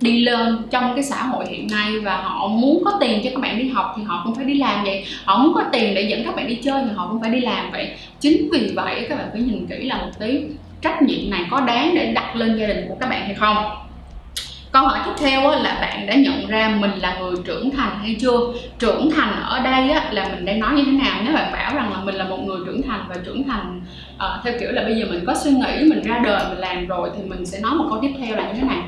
đi 0.00 0.24
lên 0.24 0.56
trong 0.70 0.94
cái 0.94 1.04
xã 1.04 1.22
hội 1.22 1.44
hiện 1.48 1.68
nay 1.70 2.00
và 2.00 2.16
họ 2.16 2.48
muốn 2.48 2.82
có 2.84 2.98
tiền 3.00 3.20
cho 3.24 3.30
các 3.30 3.40
bạn 3.40 3.58
đi 3.58 3.68
học 3.68 3.94
thì 3.96 4.02
họ 4.02 4.22
cũng 4.24 4.34
phải 4.34 4.44
đi 4.44 4.54
làm 4.54 4.84
vậy. 4.84 5.04
Họ 5.24 5.38
muốn 5.38 5.54
có 5.54 5.62
tiền 5.72 5.94
để 5.94 6.02
dẫn 6.02 6.24
các 6.24 6.36
bạn 6.36 6.46
đi 6.46 6.54
chơi 6.54 6.82
thì 6.84 6.90
họ 6.96 7.08
cũng 7.10 7.20
phải 7.20 7.30
đi 7.30 7.40
làm 7.40 7.70
vậy. 7.72 7.90
Chính 8.20 8.48
vì 8.52 8.72
vậy 8.74 9.06
các 9.08 9.18
bạn 9.18 9.28
phải 9.32 9.40
nhìn 9.40 9.66
kỹ 9.66 9.84
là 9.84 9.96
một 9.96 10.10
tí, 10.18 10.40
trách 10.80 11.02
nhiệm 11.02 11.30
này 11.30 11.44
có 11.50 11.60
đáng 11.60 11.94
để 11.94 12.12
đặt 12.12 12.36
lên 12.36 12.56
gia 12.56 12.66
đình 12.66 12.84
của 12.88 12.96
các 13.00 13.10
bạn 13.10 13.24
hay 13.24 13.34
không? 13.34 13.56
Câu 14.72 14.82
hỏi 14.82 14.98
tiếp 15.04 15.12
theo 15.18 15.50
là 15.50 15.78
bạn 15.80 16.06
đã 16.06 16.14
nhận 16.14 16.46
ra 16.48 16.76
mình 16.80 16.90
là 17.00 17.18
người 17.18 17.34
trưởng 17.44 17.70
thành 17.70 17.98
hay 18.00 18.16
chưa? 18.20 18.38
Trưởng 18.78 19.10
thành 19.10 19.42
ở 19.42 19.60
đây 19.60 19.88
là 20.10 20.28
mình 20.28 20.44
đang 20.44 20.60
nói 20.60 20.74
như 20.74 20.82
thế 20.86 20.92
nào? 20.92 21.20
Nếu 21.24 21.34
bạn 21.34 21.52
bảo 21.52 21.74
rằng 21.74 21.92
là 21.92 22.00
mình 22.04 22.14
là 22.14 22.24
một 22.24 22.38
người 22.46 22.58
trưởng 22.66 22.82
thành 22.82 23.04
và 23.08 23.14
trưởng 23.24 23.44
thành 23.48 23.80
ờ, 24.18 24.40
theo 24.44 24.52
kiểu 24.60 24.72
là 24.72 24.82
bây 24.82 24.96
giờ 24.96 25.06
mình 25.10 25.24
có 25.26 25.34
suy 25.44 25.50
nghĩ, 25.50 25.90
mình 25.90 26.02
ra 26.02 26.20
đời, 26.24 26.44
mình 26.48 26.58
làm 26.58 26.86
rồi 26.86 27.10
thì 27.16 27.22
mình 27.28 27.46
sẽ 27.46 27.60
nói 27.60 27.74
một 27.74 27.84
câu 27.90 27.98
tiếp 28.02 28.12
theo 28.18 28.36
là 28.36 28.42
như 28.42 28.60
thế 28.60 28.66
này 28.68 28.78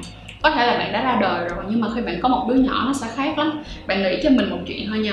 có 0.43 0.51
thể 0.51 0.67
là 0.67 0.79
bạn 0.79 0.93
đã 0.93 1.03
ra 1.03 1.19
đời 1.21 1.49
rồi, 1.49 1.65
nhưng 1.69 1.81
mà 1.81 1.89
khi 1.95 2.01
bạn 2.01 2.21
có 2.23 2.29
một 2.29 2.47
đứa 2.49 2.55
nhỏ 2.55 2.85
nó 2.87 2.93
sẽ 2.93 3.07
khác 3.17 3.39
lắm. 3.39 3.63
Bạn 3.87 4.03
nghĩ 4.03 4.21
cho 4.23 4.31
mình 4.31 4.51
một 4.51 4.59
chuyện 4.67 4.87
thôi 4.89 4.99
nha. 4.99 5.13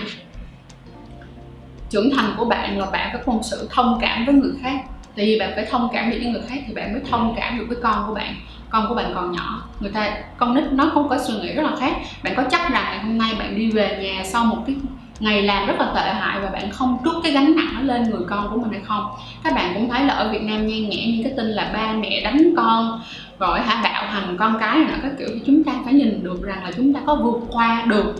Trưởng 1.89 2.09
thành 2.15 2.33
của 2.37 2.45
bạn 2.45 2.79
là 2.79 2.85
bạn 2.85 3.09
phải 3.13 3.21
có 3.25 3.33
một 3.33 3.41
sự 3.43 3.69
thông 3.71 3.97
cảm 4.01 4.25
với 4.25 4.35
người 4.35 4.51
khác. 4.63 4.75
Tại 5.15 5.25
vì 5.25 5.39
bạn 5.39 5.51
phải 5.55 5.65
thông 5.65 5.89
cảm 5.93 6.09
được 6.09 6.17
với 6.23 6.31
người 6.31 6.41
khác 6.49 6.59
thì 6.67 6.73
bạn 6.73 6.93
mới 6.93 7.01
thông 7.11 7.35
cảm 7.37 7.57
được 7.57 7.65
với 7.67 7.77
con 7.83 8.03
của 8.07 8.13
bạn. 8.13 8.35
Con 8.69 8.85
của 8.89 8.95
bạn 8.95 9.11
còn 9.15 9.31
nhỏ. 9.31 9.63
Người 9.79 9.91
ta, 9.91 10.17
con 10.37 10.55
nít 10.55 10.63
nó 10.71 10.91
không 10.93 11.09
có 11.09 11.17
suy 11.17 11.33
nghĩ 11.33 11.53
rất 11.53 11.63
là 11.63 11.75
khác. 11.79 11.93
Bạn 12.23 12.33
có 12.37 12.43
chắc 12.51 12.71
rằng 12.71 12.83
ngày 12.89 12.99
hôm 12.99 13.17
nay 13.17 13.31
bạn 13.39 13.55
đi 13.55 13.71
về 13.71 13.99
nhà 14.01 14.23
sau 14.23 14.45
một 14.45 14.57
cái 14.67 14.75
ngày 15.19 15.41
làm 15.41 15.67
rất 15.67 15.79
là 15.79 15.91
tệ 15.95 16.13
hại 16.13 16.39
và 16.39 16.49
bạn 16.49 16.71
không 16.71 16.97
trút 17.05 17.13
cái 17.23 17.31
gánh 17.31 17.55
nặng 17.55 17.73
nó 17.73 17.81
lên 17.93 18.03
người 18.03 18.21
con 18.29 18.49
của 18.49 18.57
mình 18.57 18.71
hay 18.71 18.81
không? 18.83 19.05
Các 19.43 19.53
bạn 19.55 19.71
cũng 19.73 19.89
thấy 19.89 20.03
là 20.03 20.13
ở 20.13 20.31
Việt 20.31 20.41
Nam 20.41 20.67
nhan 20.67 20.89
nhẽ 20.89 21.07
những 21.07 21.23
cái 21.23 21.33
tin 21.37 21.45
là 21.45 21.71
ba 21.73 21.93
mẹ 21.93 22.21
đánh 22.23 22.53
con 22.57 23.01
gọi 23.39 23.61
hả? 23.61 23.81
Bạo 23.83 24.03
hành 24.07 24.37
con 24.39 24.57
cái 24.59 24.77
nữa 24.77 24.95
các 25.03 25.11
kiểu. 25.19 25.27
Thì 25.33 25.41
chúng 25.45 25.63
ta 25.63 25.71
phải 25.83 25.93
nhìn 25.93 26.23
được 26.23 26.43
rằng 26.43 26.63
là 26.63 26.71
chúng 26.77 26.93
ta 26.93 26.99
có 27.05 27.15
vượt 27.15 27.39
qua 27.51 27.83
được 27.87 28.15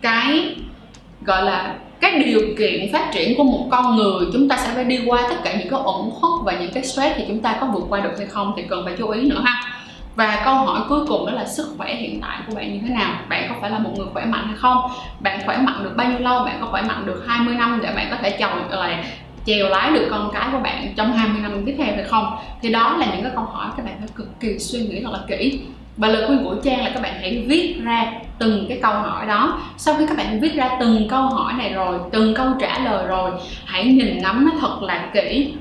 cái, 0.00 0.56
gọi 1.24 1.44
là 1.44 1.74
các 2.00 2.14
điều 2.24 2.40
kiện 2.58 2.92
phát 2.92 3.12
triển 3.12 3.36
của 3.36 3.44
một 3.44 3.68
con 3.70 3.96
người. 3.96 4.26
Chúng 4.32 4.48
ta 4.48 4.56
sẽ 4.56 4.70
phải 4.74 4.84
đi 4.84 5.00
qua 5.06 5.22
tất 5.28 5.36
cả 5.44 5.54
những 5.58 5.68
cái 5.70 5.80
ổn 5.84 6.10
khuất 6.10 6.32
và 6.44 6.60
những 6.60 6.72
cái 6.74 6.84
stress 6.84 7.16
thì 7.16 7.24
chúng 7.28 7.40
ta 7.40 7.56
có 7.60 7.66
vượt 7.66 7.84
qua 7.88 8.00
được 8.00 8.12
hay 8.18 8.26
không 8.26 8.52
thì 8.56 8.62
cần 8.70 8.84
phải 8.84 8.94
chú 8.98 9.08
ý 9.08 9.30
nữa 9.30 9.40
ha. 9.44 9.62
Và 10.16 10.42
câu 10.44 10.54
hỏi 10.54 10.80
cuối 10.88 11.06
cùng 11.06 11.26
đó 11.26 11.32
là 11.32 11.44
sức 11.44 11.74
khỏe 11.78 11.94
hiện 11.94 12.20
tại 12.20 12.38
của 12.46 12.54
bạn 12.54 12.72
như 12.72 12.80
thế 12.82 12.94
nào? 12.94 13.14
Bạn 13.28 13.46
có 13.48 13.54
phải 13.60 13.70
là 13.70 13.78
một 13.78 13.90
người 13.96 14.06
khỏe 14.12 14.24
mạnh 14.24 14.46
hay 14.46 14.56
không? 14.56 14.78
Bạn 15.20 15.40
khỏe 15.46 15.58
mạnh 15.58 15.84
được 15.84 15.92
bao 15.96 16.08
nhiêu 16.08 16.18
lâu? 16.18 16.44
Bạn 16.44 16.56
có 16.60 16.66
khỏe 16.66 16.82
mạnh 16.82 17.06
được 17.06 17.24
20 17.26 17.54
năm 17.54 17.80
để 17.82 17.92
bạn 17.96 18.06
có 18.10 18.16
thể 18.22 18.30
chồng 18.30 18.70
lại 18.70 19.04
chèo 19.46 19.68
lái 19.68 19.90
được 19.90 20.08
con 20.10 20.30
cái 20.34 20.48
của 20.52 20.58
bạn 20.58 20.92
trong 20.96 21.12
20 21.12 21.42
năm 21.42 21.62
tiếp 21.66 21.74
theo 21.78 21.94
hay 21.94 22.04
không? 22.04 22.36
Thì 22.62 22.72
đó 22.72 22.96
là 22.98 23.06
những 23.06 23.22
cái 23.22 23.32
câu 23.34 23.44
hỏi 23.44 23.66
các 23.76 23.86
bạn 23.86 23.94
phải 23.98 24.08
cực 24.14 24.40
kỳ 24.40 24.58
suy 24.58 24.78
nghĩ 24.78 25.02
thật 25.02 25.12
là 25.12 25.20
kỹ. 25.28 25.60
Và 25.96 26.08
lời 26.08 26.26
khuyên 26.26 26.44
của 26.44 26.56
trang 26.64 26.84
là 26.84 26.90
các 26.94 27.02
bạn 27.02 27.14
hãy 27.20 27.44
viết 27.46 27.76
ra 27.82 28.12
từng 28.38 28.66
cái 28.68 28.78
câu 28.82 28.92
hỏi 28.92 29.26
đó. 29.26 29.60
Sau 29.76 29.94
khi 29.98 30.06
các 30.06 30.16
bạn 30.16 30.40
viết 30.40 30.54
ra 30.54 30.70
từng 30.80 31.08
câu 31.08 31.22
hỏi 31.22 31.52
này 31.52 31.72
rồi, 31.72 31.98
từng 32.12 32.34
câu 32.34 32.46
trả 32.60 32.78
lời 32.78 33.06
rồi, 33.06 33.30
hãy 33.64 33.84
nhìn 33.84 34.18
ngắm 34.18 34.44
nó 34.44 34.52
thật 34.60 34.82
là 34.82 35.04
kỹ. 35.14 35.52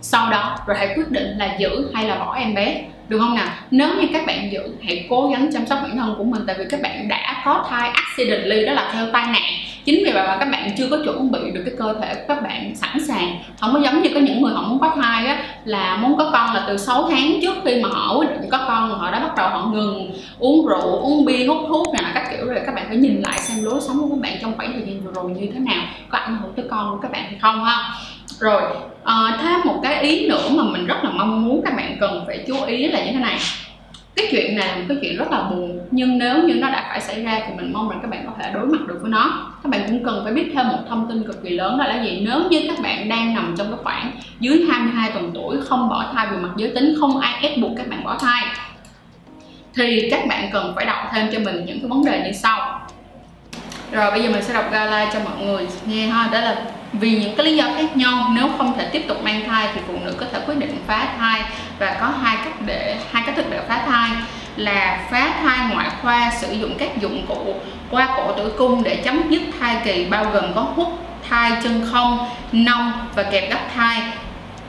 Sau 0.00 0.30
đó, 0.30 0.56
rồi 0.66 0.76
hãy 0.78 0.94
quyết 0.96 1.10
định 1.10 1.38
là 1.38 1.56
giữ 1.58 1.90
hay 1.94 2.04
là 2.04 2.18
bỏ 2.18 2.34
em 2.34 2.54
bé. 2.54 2.84
Được 3.08 3.18
không 3.18 3.34
nào? 3.34 3.48
Nếu 3.70 3.88
như 3.94 4.08
các 4.12 4.26
bạn 4.26 4.52
giữ, 4.52 4.62
hãy 4.82 5.06
cố 5.10 5.28
gắng 5.28 5.50
chăm 5.52 5.66
sóc 5.66 5.78
bản 5.82 5.96
thân 5.96 6.14
của 6.18 6.24
mình. 6.24 6.42
Tại 6.46 6.56
vì 6.58 6.64
các 6.70 6.82
bạn 6.82 7.08
đã 7.08 7.42
có 7.44 7.66
thai 7.70 7.90
accidentally, 7.90 8.66
đó 8.66 8.72
là 8.72 8.90
theo 8.92 9.06
tai 9.12 9.26
nạn 9.26 9.52
chính 9.84 10.04
vì 10.04 10.12
vậy 10.12 10.26
mà 10.26 10.36
các 10.40 10.48
bạn 10.52 10.70
chưa 10.78 10.86
có 10.90 10.98
chuẩn 11.04 11.32
bị 11.32 11.38
được 11.54 11.62
cái 11.64 11.74
cơ 11.78 11.94
thể 12.00 12.14
của 12.14 12.34
các 12.34 12.42
bạn 12.42 12.74
sẵn 12.76 13.04
sàng. 13.08 13.38
Không 13.60 13.74
có 13.74 13.80
giống 13.80 14.02
như 14.02 14.10
có 14.14 14.20
những 14.20 14.42
người 14.42 14.52
họ 14.54 14.62
muốn 14.62 14.78
có 14.78 14.92
thai 15.02 15.26
á 15.26 15.42
là 15.64 15.96
muốn 15.96 16.16
có 16.18 16.30
con 16.32 16.54
là 16.54 16.64
từ 16.68 16.76
6 16.76 17.08
tháng 17.10 17.40
trước 17.42 17.54
khi 17.64 17.82
mà 17.82 17.88
họ 17.92 18.16
quyết 18.18 18.28
định 18.30 18.50
có 18.50 18.58
con 18.68 18.90
họ 18.90 19.10
đã 19.10 19.20
bắt 19.20 19.36
đầu 19.36 19.48
họ 19.48 19.66
ngừng 19.72 20.10
uống 20.38 20.66
rượu 20.66 21.00
uống 21.00 21.24
bia 21.24 21.46
hút 21.46 21.58
thuốc 21.68 21.86
này 21.94 22.02
là 22.02 22.10
các 22.14 22.30
kiểu 22.30 22.46
rồi. 22.46 22.60
Các 22.66 22.74
bạn 22.74 22.84
phải 22.88 22.96
nhìn 22.96 23.22
lại 23.22 23.38
xem 23.38 23.64
lối 23.64 23.80
sống 23.80 24.00
của 24.00 24.08
các 24.08 24.20
bạn 24.20 24.32
trong 24.42 24.52
khoảng 24.56 24.72
thời 24.72 24.82
gian 24.82 25.00
vừa 25.00 25.12
rồi 25.12 25.30
như 25.30 25.48
thế 25.54 25.60
nào 25.60 25.82
có 26.08 26.18
ảnh 26.18 26.38
hưởng 26.42 26.52
tới 26.56 26.64
con 26.70 26.90
của 26.90 26.98
các 27.02 27.12
bạn 27.12 27.22
hay 27.22 27.38
không 27.40 27.64
ha. 27.64 27.94
Rồi 28.38 28.62
à, 29.04 29.38
thêm 29.42 29.60
một 29.64 29.80
cái 29.82 30.02
ý 30.02 30.28
nữa 30.28 30.48
mà 30.50 30.62
mình 30.62 30.86
rất 30.86 31.04
là 31.04 31.10
mong 31.10 31.44
muốn 31.44 31.62
các 31.64 31.76
bạn 31.76 31.96
cần 32.00 32.24
phải 32.26 32.44
chú 32.46 32.64
ý 32.64 32.88
là 32.88 33.04
như 33.04 33.12
thế 33.12 33.20
này 33.20 33.38
cái 34.20 34.28
chuyện 34.30 34.56
này 34.56 34.68
là 34.68 34.76
một 34.76 34.84
cái 34.88 34.98
chuyện 35.02 35.16
rất 35.16 35.30
là 35.30 35.42
buồn. 35.42 35.80
Nhưng 35.90 36.18
nếu 36.18 36.42
như 36.42 36.54
nó 36.54 36.70
đã 36.70 36.86
phải 36.88 37.00
xảy 37.00 37.22
ra 37.22 37.40
thì 37.46 37.54
mình 37.56 37.72
mong 37.72 37.88
rằng 37.88 37.98
các 38.02 38.10
bạn 38.10 38.24
có 38.26 38.32
thể 38.38 38.50
đối 38.54 38.66
mặt 38.66 38.78
được 38.86 38.98
với 39.00 39.10
nó. 39.10 39.52
Các 39.62 39.68
bạn 39.68 39.80
cũng 39.86 40.04
cần 40.04 40.20
phải 40.24 40.32
biết 40.32 40.50
thêm 40.54 40.68
một 40.68 40.78
thông 40.88 41.08
tin 41.08 41.22
cực 41.22 41.42
kỳ 41.42 41.50
lớn 41.50 41.78
đó 41.78 41.84
là 41.84 42.02
gì. 42.02 42.26
Nếu 42.26 42.40
như 42.50 42.62
các 42.68 42.82
bạn 42.82 43.08
đang 43.08 43.34
nằm 43.34 43.54
trong 43.58 43.66
cái 43.66 43.78
khoảng 43.82 44.10
dưới 44.40 44.64
22 44.70 45.10
tuần 45.10 45.30
tuổi, 45.34 45.56
không 45.68 45.88
bỏ 45.88 46.12
thai 46.14 46.26
vì 46.30 46.36
mặt 46.36 46.50
giới 46.56 46.70
tính, 46.74 46.94
không 47.00 47.20
ai 47.20 47.42
ép 47.42 47.58
buộc 47.58 47.70
các 47.76 47.88
bạn 47.88 48.04
bỏ 48.04 48.18
thai, 48.18 48.44
thì 49.76 50.08
các 50.10 50.26
bạn 50.28 50.50
cần 50.52 50.72
phải 50.76 50.86
đọc 50.86 51.10
thêm 51.12 51.28
cho 51.32 51.38
mình 51.38 51.64
những 51.66 51.80
cái 51.80 51.88
vấn 51.88 52.04
đề 52.04 52.22
như 52.24 52.32
sau. 52.32 52.80
Rồi 53.92 54.10
bây 54.10 54.22
giờ 54.22 54.30
mình 54.30 54.42
sẽ 54.42 54.54
đọc 54.54 54.64
gala 54.72 55.10
cho 55.12 55.20
mọi 55.24 55.46
người 55.46 55.66
nghe 55.86 56.06
ha. 56.06 56.28
Đó 56.32 56.40
là 56.40 56.62
vì 56.92 57.10
những 57.10 57.36
cái 57.36 57.46
lý 57.46 57.56
do 57.56 57.64
khác 57.76 57.96
nhau, 57.96 58.30
nếu 58.34 58.48
không 58.58 58.78
thể 58.78 58.88
tiếp 58.92 59.04
tục 59.08 59.24
mang 59.24 59.42
thai 59.46 59.68
thì 59.74 59.80
phụ 59.86 59.94
nữ 60.04 60.14
có 60.20 60.26
thể 60.32 60.38
quyết 60.46 60.58
định 60.58 60.78
phá 60.86 61.08
thai 61.18 61.42
và 61.78 61.96
có 62.00 62.12
hai 62.22 62.36
cách 62.44 62.54
để, 62.66 62.96
hai 63.12 63.22
cách 63.26 63.36
thức 63.36 63.46
để 63.50 63.60
phá 63.68 63.82
thai. 63.86 64.10
Là 64.56 65.06
phá 65.10 65.32
thai 65.42 65.58
ngoại 65.70 65.88
khoa, 66.02 66.32
sử 66.40 66.52
dụng 66.52 66.74
các 66.78 67.00
dụng 67.00 67.26
cụ 67.28 67.54
qua 67.90 68.08
cổ 68.16 68.32
tử 68.32 68.54
cung 68.58 68.82
để 68.82 68.96
chấm 68.96 69.30
dứt 69.30 69.42
thai 69.60 69.76
kỳ, 69.84 70.04
bao 70.04 70.24
gồm 70.32 70.44
có 70.54 70.60
hút 70.60 70.88
thai 71.28 71.52
chân 71.62 71.88
không 71.92 72.28
nông 72.52 72.92
và 73.14 73.22
kẹp 73.22 73.50
đắp 73.50 73.60
thai. 73.74 74.02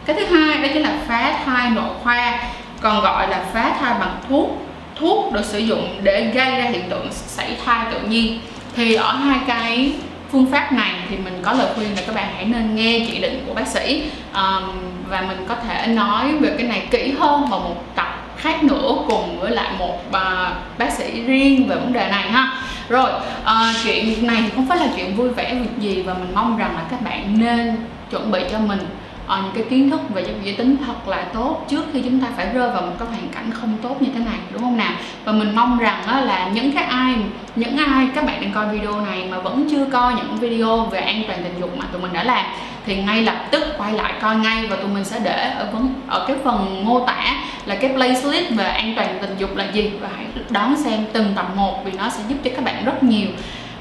Cái 0.06 0.16
thứ 0.16 0.26
hai 0.26 0.58
đó 0.58 0.68
chính 0.74 0.84
là 0.84 0.94
phá 1.08 1.34
thai 1.46 1.70
nội 1.70 1.90
khoa, 2.04 2.40
còn 2.82 3.02
gọi 3.02 3.30
là 3.30 3.46
phá 3.54 3.72
thai 3.80 3.94
bằng 4.00 4.18
thuốc. 4.30 4.68
Thuốc 4.96 5.34
được 5.34 5.46
sử 5.46 5.60
dụng 5.60 6.00
để 6.04 6.32
gây 6.34 6.52
ra 6.52 6.64
hiện 6.64 6.90
tượng 6.90 7.08
sảy 7.12 7.58
thai 7.66 7.86
tự 7.92 8.00
nhiên. 8.00 8.40
Thì 8.76 8.96
ở 8.96 9.12
hai 9.12 9.40
cái 9.48 9.94
phương 10.32 10.52
pháp 10.52 10.72
này 10.72 10.94
thì 11.10 11.18
mình 11.18 11.40
có 11.42 11.52
lời 11.52 11.68
khuyên 11.76 11.96
là 11.96 12.02
các 12.08 12.16
bạn 12.16 12.34
hãy 12.36 12.46
nên 12.46 12.76
nghe 12.76 13.06
chỉ 13.08 13.22
định 13.22 13.44
của 13.48 13.54
bác 13.54 13.68
sĩ 13.68 14.04
um, 14.34 14.64
và 15.10 15.22
mình 15.22 15.46
có 15.48 15.56
thể 15.56 15.88
nói 15.88 16.38
về 16.38 16.56
cái 16.58 16.68
này 16.68 16.88
kỹ 16.92 17.14
hơn 17.20 17.46
vào 17.50 17.60
một 17.60 17.96
tập 17.96 18.08
khác 18.38 18.64
nữa 18.64 18.96
cùng 19.08 19.40
với 19.40 19.52
lại 19.52 19.72
một 19.80 20.00
uh, 20.10 20.18
bác 20.78 20.94
sĩ 20.94 21.22
riêng 21.22 21.68
về 21.68 21.76
vấn 21.76 21.94
đề 21.94 22.08
này 22.10 22.32
ha. 22.32 22.64
Rồi 22.90 23.12
uh, 23.44 23.76
chuyện 23.84 24.28
này 24.28 24.44
không 24.56 24.68
phải 24.68 24.78
là 24.78 24.88
chuyện 24.96 25.16
vui 25.16 25.30
vẻ 25.30 25.54
việc 25.54 25.80
gì 25.80 26.02
và 26.02 26.14
mình 26.14 26.32
mong 26.36 26.58
rằng 26.58 26.76
là 26.76 26.82
các 26.92 27.02
bạn 27.02 27.40
nên 27.40 27.76
chuẩn 28.12 28.32
bị 28.32 28.40
cho 28.52 28.60
mình 28.60 28.80
uh, 29.40 29.44
những 29.44 29.54
cái 29.54 29.64
kiến 29.70 29.90
thức 29.90 30.02
về 30.14 30.22
giáo 30.22 30.34
dục 30.34 30.44
giới 30.44 30.56
tính 30.56 30.78
thật 30.86 31.08
là 31.08 31.24
tốt 31.34 31.66
trước 31.70 31.84
khi 31.94 32.02
chúng 32.02 32.20
ta 32.20 32.28
phải 32.38 32.46
rơi 32.54 32.70
vào 32.70 32.82
một 32.82 32.94
cái 33.00 33.08
hoàn 33.08 33.30
cảnh 33.30 33.52
không 33.52 33.78
tốt 33.82 34.02
như 34.02 34.10
thế 34.14 34.20
này 34.20 34.40
đúng 34.52 34.62
không 34.62 34.78
nào? 34.78 34.94
Và 35.26 35.32
mình 35.32 35.56
mong 35.56 35.78
rằng 35.78 36.02
uh, 36.02 36.26
là 36.26 36.50
những 36.54 36.72
cái 36.72 36.84
ai 36.84 37.16
những 37.56 37.78
ai 37.78 38.08
các 38.16 38.26
bạn 38.26 38.42
đang 38.42 38.52
coi 38.54 38.68
video 38.68 39.02
này 39.02 39.28
mà 39.32 39.40
vẫn 39.40 39.68
chưa 39.72 39.86
coi 39.86 40.14
những 40.14 40.36
video 40.36 40.86
về 40.86 41.00
an 41.00 41.24
toàn 41.28 41.40
tình 41.44 41.60
dục 41.60 41.78
mà 41.78 41.86
tụi 41.92 42.02
mình 42.02 42.14
đã 42.14 42.24
làm 42.24 42.46
thì 42.86 42.96
ngay 42.96 43.22
lập 43.22 43.46
tức 43.52 43.64
quay 43.78 43.94
lại 43.94 44.14
coi 44.22 44.36
ngay 44.36 44.68
và 44.68 44.76
tụi 44.76 44.88
mình 44.88 45.04
sẽ 45.04 45.20
để 45.24 45.54
ở 45.58 45.70
vấn 45.74 45.94
ở 46.08 46.26
cái 46.28 46.38
phần 46.44 46.86
mô 46.86 47.06
tả 47.06 47.36
là 47.66 47.76
cái 47.76 47.94
playlist 47.94 48.52
về 48.52 48.66
an 48.66 48.94
toàn 48.96 49.18
tình 49.22 49.36
dục 49.38 49.56
là 49.56 49.66
gì. 49.74 49.92
Và 50.02 50.10
hãy 50.16 50.26
đón 50.50 50.76
xem 50.84 51.06
từng 51.14 51.26
tập 51.36 51.46
một 51.56 51.86
vì 51.86 51.92
nó 51.92 52.10
sẽ 52.10 52.20
giúp 52.30 52.36
cho 52.44 52.52
các 52.56 52.64
bạn 52.64 52.86
rất 52.86 53.04
nhiều 53.04 53.28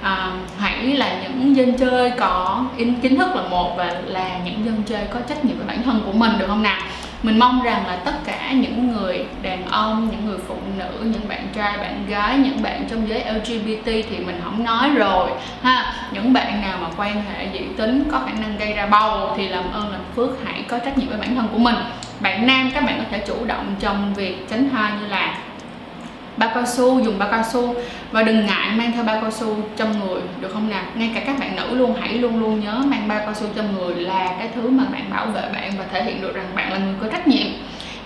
à, 0.02 0.32
hãy 0.58 0.86
là 0.86 1.22
những 1.22 1.56
dân 1.56 1.78
chơi 1.78 2.10
có 2.10 2.64
in 2.76 3.00
kiến 3.00 3.18
thức 3.18 3.28
là 3.34 3.42
một 3.42 3.76
và 3.76 3.94
là 4.06 4.38
những 4.44 4.64
dân 4.64 4.82
chơi 4.86 5.04
có 5.14 5.20
trách 5.28 5.44
nhiệm 5.44 5.58
với 5.58 5.66
bản 5.66 5.82
thân 5.82 6.02
của 6.06 6.12
mình 6.12 6.32
được 6.38 6.46
không 6.48 6.62
nào? 6.62 6.82
Mình 7.22 7.38
mong 7.38 7.62
rằng 7.62 7.86
là 7.86 7.96
tất 7.96 8.14
cả 8.24 8.52
những 8.52 8.92
người 8.92 9.24
đàn 9.42 9.66
ông 9.66 10.08
những 10.10 10.26
người 10.26 10.38
phụ 10.48 10.54
nữ 10.78 10.98
những 11.00 11.28
bạn 11.28 11.46
trai 11.54 11.78
bạn 11.78 12.06
gái 12.08 12.38
những 12.38 12.62
bạn 12.62 12.84
trong 12.90 13.08
giới 13.08 13.24
lgbt 13.24 13.84
thì 13.84 14.18
mình 14.26 14.40
không 14.44 14.64
nói 14.64 14.90
rồi 14.90 15.30
ha? 15.62 15.92
Những 16.12 16.32
bạn 16.32 16.60
nào 16.62 16.78
mà 16.82 16.88
quan 16.96 17.22
hệ 17.22 17.46
dị 17.52 17.60
tính 17.76 18.04
có 18.12 18.20
khả 18.26 18.32
năng 18.40 18.58
gây 18.58 18.72
ra 18.72 18.86
bầu 18.86 19.34
thì 19.36 19.48
làm 19.48 19.64
ơn 19.72 19.92
làm 19.92 20.00
phước 20.16 20.30
hãy 20.44 20.64
có 20.68 20.78
trách 20.78 20.98
nhiệm 20.98 21.08
với 21.08 21.18
bản 21.18 21.34
thân 21.34 21.48
của 21.52 21.58
mình. 21.58 21.76
Bạn 22.20 22.46
nam 22.46 22.70
các 22.74 22.84
bạn 22.84 22.98
có 22.98 23.04
thể 23.10 23.24
chủ 23.26 23.44
động 23.46 23.74
trong 23.80 24.14
việc 24.14 24.46
tránh 24.50 24.70
thai 24.70 24.92
như 25.00 25.06
là 25.06 25.38
bao 26.40 26.50
cao 26.54 26.66
su, 26.66 27.00
dùng 27.04 27.18
bao 27.18 27.28
cao 27.30 27.44
su. 27.52 27.74
Và 28.12 28.22
đừng 28.22 28.46
ngại 28.46 28.70
mang 28.76 28.92
theo 28.92 29.04
bao 29.04 29.18
cao 29.20 29.30
su 29.30 29.56
trong 29.76 30.00
người, 30.00 30.20
được 30.40 30.48
không 30.52 30.70
nào? 30.70 30.82
Ngay 30.94 31.10
cả 31.14 31.20
các 31.26 31.38
bạn 31.38 31.56
nữ 31.56 31.74
luôn, 31.74 31.94
hãy 32.00 32.14
luôn 32.14 32.40
luôn 32.40 32.60
nhớ 32.60 32.82
mang 32.86 33.08
bao 33.08 33.18
cao 33.18 33.34
su 33.34 33.46
trong 33.56 33.76
người 33.76 33.94
là 33.94 34.34
cái 34.38 34.48
thứ 34.54 34.70
mà 34.70 34.84
bạn 34.92 35.04
bảo 35.10 35.26
vệ 35.26 35.42
bạn 35.52 35.72
và 35.78 35.84
thể 35.92 36.04
hiện 36.04 36.22
được 36.22 36.34
rằng 36.34 36.46
bạn 36.54 36.72
là 36.72 36.78
người 36.78 36.94
có 37.00 37.08
trách 37.12 37.28
nhiệm. 37.28 37.46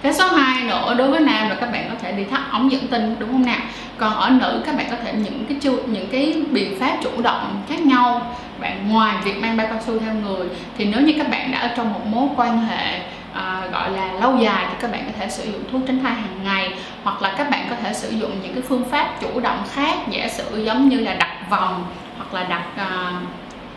Cái 0.02 0.14
số 0.14 0.28
2 0.28 0.64
nữa, 0.64 0.94
đối 0.98 1.10
với 1.10 1.20
nam 1.20 1.48
là 1.48 1.56
các 1.60 1.72
bạn 1.72 1.86
có 1.90 1.94
thể 2.02 2.12
đi 2.12 2.24
thắt 2.24 2.40
ống 2.50 2.72
dẫn 2.72 2.88
tinh, 2.88 3.16
đúng 3.18 3.32
không 3.32 3.46
nào? 3.46 3.60
Còn 3.98 4.14
ở 4.14 4.30
nữ, 4.30 4.62
các 4.66 4.76
bạn 4.76 4.86
có 4.90 4.96
thể 5.04 5.12
những 5.12 5.44
cái 5.48 5.58
chu, 5.60 5.78
những 5.86 6.08
cái 6.12 6.42
biện 6.50 6.80
pháp 6.80 6.96
chủ 7.02 7.10
động 7.22 7.62
khác 7.68 7.80
nhau. 7.80 8.36
Bạn 8.60 8.88
ngoài 8.88 9.16
việc 9.24 9.42
mang 9.42 9.56
bao 9.56 9.66
cao 9.70 9.80
su 9.86 9.98
theo 9.98 10.14
người, 10.14 10.48
thì 10.78 10.84
nếu 10.84 11.00
như 11.00 11.14
các 11.18 11.30
bạn 11.30 11.52
đã 11.52 11.58
ở 11.58 11.68
trong 11.76 11.92
một 11.92 12.00
mối 12.06 12.28
quan 12.36 12.66
hệ 12.66 13.00
à, 13.34 13.68
gọi 13.72 13.90
là 13.90 14.12
lâu 14.12 14.36
dài 14.38 14.66
thì 14.68 14.74
các 14.80 14.92
bạn 14.92 15.04
có 15.06 15.12
thể 15.18 15.28
sử 15.28 15.52
dụng 15.52 15.62
thuốc 15.72 15.80
tránh 15.86 16.02
thai 16.02 16.14
hàng 16.14 16.44
ngày 16.44 16.72
hoặc 17.02 17.22
là 17.22 17.34
các 17.38 17.50
bạn 17.50 17.66
có 17.70 17.76
thể 17.82 17.94
sử 17.94 18.10
dụng 18.10 18.30
những 18.42 18.54
cái 18.54 18.62
phương 18.68 18.84
pháp 18.84 19.10
chủ 19.20 19.40
động 19.40 19.62
khác 19.72 19.98
giả 20.10 20.28
sử 20.28 20.64
giống 20.64 20.88
như 20.88 21.00
là 21.00 21.14
đặt 21.14 21.36
vòng 21.50 21.84
hoặc 22.16 22.34
là 22.34 22.44
đặt 22.44 22.66
uh, 22.74 23.22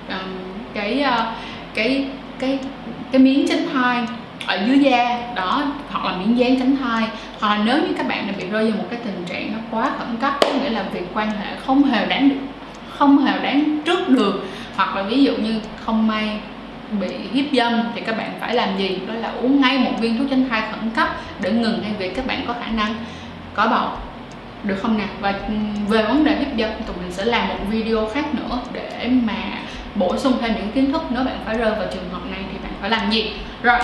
um, 0.09 0.33
cái 0.73 1.05
uh, 1.07 1.25
cái 1.73 2.07
cái 2.39 2.59
cái 3.11 3.21
miếng 3.21 3.47
tránh 3.49 3.67
thai 3.73 4.03
ở 4.47 4.59
dưới 4.67 4.79
da 4.79 5.19
đó 5.35 5.63
hoặc 5.89 6.05
là 6.05 6.17
miếng 6.17 6.37
dán 6.37 6.59
tránh 6.59 6.75
thai. 6.77 7.07
Hoặc 7.39 7.57
là 7.57 7.63
nếu 7.63 7.77
như 7.77 7.93
các 7.97 8.07
bạn 8.07 8.33
bị 8.37 8.47
rơi 8.47 8.71
vào 8.71 8.77
một 8.77 8.87
cái 8.89 8.99
tình 9.05 9.25
trạng 9.25 9.53
nó 9.53 9.59
quá 9.71 9.91
khẩn 9.99 10.17
cấp 10.21 10.33
có 10.41 10.47
nghĩa 10.53 10.69
là 10.69 10.83
việc 10.93 11.05
quan 11.13 11.29
hệ 11.29 11.55
không 11.65 11.83
hề 11.83 12.05
đáng 12.05 12.29
được 12.29 12.35
không 12.97 13.17
hề 13.17 13.39
đáng 13.43 13.79
trước 13.85 14.09
được 14.09 14.45
hoặc 14.75 14.95
là 14.95 15.03
ví 15.03 15.23
dụ 15.23 15.31
như 15.35 15.59
không 15.85 16.07
may 16.07 16.39
bị 16.91 17.08
hiếp 17.34 17.46
dâm 17.53 17.84
thì 17.96 18.01
các 18.01 18.17
bạn 18.17 18.32
phải 18.39 18.56
làm 18.56 18.77
gì? 18.77 19.00
Đó 19.08 19.13
là 19.13 19.29
uống 19.41 19.62
ngay 19.62 19.77
một 19.77 19.91
viên 20.00 20.17
thuốc 20.17 20.27
tránh 20.29 20.50
thai 20.50 20.62
khẩn 20.72 20.89
cấp 20.89 21.08
để 21.41 21.51
ngừng 21.51 21.82
ngay 21.82 21.91
việc 22.00 22.15
các 22.15 22.27
bạn 22.27 22.44
có 22.48 22.53
khả 22.53 22.72
năng 22.72 22.96
có 23.53 23.67
bầu. 23.67 23.89
Được 24.63 24.75
không 24.82 24.98
nào? 24.98 25.08
Và 25.20 25.32
ừ, 25.48 25.53
về 25.88 26.03
vấn 26.03 26.24
đề 26.24 26.36
hiếp 26.36 26.48
dâm, 26.60 26.70
tụi 26.88 26.96
mình 27.01 27.12
sẽ 27.12 27.25
làm 27.25 27.48
một 27.48 27.56
video 27.70 28.10
khác 28.13 28.25
nữa 28.36 28.60
để 28.74 29.10
mà 29.24 29.34
bổ 29.96 30.17
sung 30.17 30.34
thêm 30.41 30.53
những 30.56 30.72
kiến 30.72 30.91
thức 30.91 31.01
nếu 31.10 31.24
bạn 31.24 31.38
phải 31.46 31.58
rơi 31.58 31.72
vào 31.72 31.88
trường 31.94 32.10
hợp 32.12 32.20
này 32.32 32.39
thì 32.51 32.58
bạn 32.63 32.72
phải 32.82 32.89
làm 32.89 33.12
gì? 33.12 33.32
Rồi, 33.63 33.79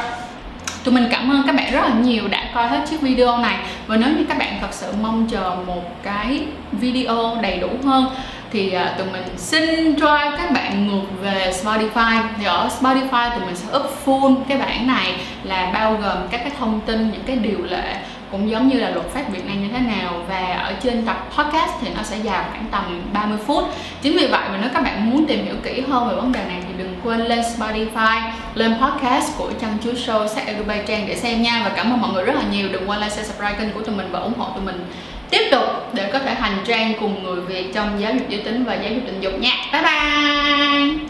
tụi 0.83 0.93
mình 0.93 1.07
cảm 1.11 1.31
ơn 1.31 1.43
các 1.47 1.55
bạn 1.55 1.73
rất 1.73 1.81
là 1.81 1.93
nhiều 2.01 2.27
đã 2.27 2.43
coi 2.53 2.67
hết 2.67 2.85
chiếc 2.89 3.01
video 3.01 3.37
này. 3.37 3.57
Và 3.87 3.97
nếu 3.97 4.09
như 4.09 4.25
các 4.29 4.37
bạn 4.37 4.57
thật 4.61 4.67
sự 4.73 4.93
mong 5.01 5.27
chờ 5.31 5.55
một 5.67 6.03
cái 6.03 6.43
video 6.71 7.37
đầy 7.41 7.57
đủ 7.57 7.69
hơn 7.83 8.05
thì 8.53 8.75
uh, 8.75 8.97
tụi 8.97 9.07
mình 9.11 9.23
xin 9.37 9.95
cho 9.99 10.31
các 10.37 10.51
bạn 10.51 10.87
ngược 10.87 11.21
về 11.21 11.53
Spotify. 11.63 12.23
Thì 12.37 12.45
ở 12.45 12.69
Spotify 12.81 13.29
tụi 13.29 13.45
mình 13.45 13.55
sẽ 13.55 13.77
up 13.77 13.85
full 14.05 14.35
cái 14.47 14.57
bản 14.57 14.87
này 14.87 15.15
là 15.43 15.71
bao 15.73 15.93
gồm 15.93 16.17
các 16.31 16.37
cái 16.37 16.51
thông 16.59 16.79
tin 16.85 17.11
những 17.11 17.23
cái 17.25 17.35
điều 17.35 17.63
lệ 17.63 17.95
cũng 18.31 18.49
giống 18.49 18.67
như 18.67 18.79
là 18.79 18.89
luật 18.89 19.05
pháp 19.05 19.23
Việt 19.31 19.45
Nam 19.45 19.63
như 19.63 19.69
thế 19.73 19.79
nào. 19.79 20.13
Và 20.29 20.53
ở 20.53 20.73
trên 20.83 21.05
tập 21.05 21.29
podcast 21.37 21.71
thì 21.81 21.87
nó 21.97 22.03
sẽ 22.03 22.17
dài 22.17 22.43
khoảng 22.51 22.65
tầm 22.71 23.01
30 23.13 23.37
phút. 23.47 23.63
Chính 24.01 24.17
vì 24.17 24.27
vậy 24.27 24.41
mà 24.51 24.57
nếu 24.61 24.69
các 24.73 24.83
bạn 24.83 25.09
muốn 25.09 25.25
tìm 25.25 25.45
hiểu 25.45 25.55
kỹ 25.63 25.81
hơn 25.89 26.09
về 26.09 26.15
vấn 26.15 26.31
đề 26.31 26.43
này 26.47 26.61
thì 26.67 26.73
đừng 26.77 26.95
quên 27.03 27.19
lên 27.19 27.39
Spotify 27.39 28.21
lên 28.55 28.75
podcast 28.81 29.37
của 29.37 29.49
Chăm 29.61 29.69
Chú 29.83 29.91
Show 29.91 30.27
sách 30.27 30.43
Azerbaijan 30.47 31.07
để 31.07 31.15
xem 31.15 31.41
nha. 31.41 31.61
Và 31.63 31.69
cảm 31.69 31.91
ơn 31.93 32.01
mọi 32.01 32.13
người 32.13 32.23
rất 32.23 32.35
là 32.35 32.43
nhiều. 32.51 32.67
Đừng 32.71 32.89
quên 32.89 32.99
like 32.99 33.09
share 33.09 33.23
subscribe 33.23 33.59
kênh 33.59 33.71
của 33.71 33.81
tụi 33.81 33.95
mình 33.95 34.07
và 34.11 34.19
ủng 34.19 34.33
hộ 34.37 34.49
tụi 34.55 34.65
mình 34.65 34.85
tiếp 35.33 35.47
tục 35.51 35.63
để 35.93 36.09
có 36.13 36.19
thể 36.19 36.33
hành 36.33 36.57
trang 36.65 36.93
cùng 36.99 37.23
người 37.23 37.41
Việt 37.41 37.73
trong 37.73 38.01
giáo 38.01 38.13
dục 38.13 38.29
giới 38.29 38.41
tính 38.41 38.63
và 38.63 38.73
giáo 38.73 38.93
dục 38.93 39.03
tình 39.05 39.21
dục 39.21 39.33
nha. 39.39 39.51
Bye 39.71 39.81
bye! 39.81 41.02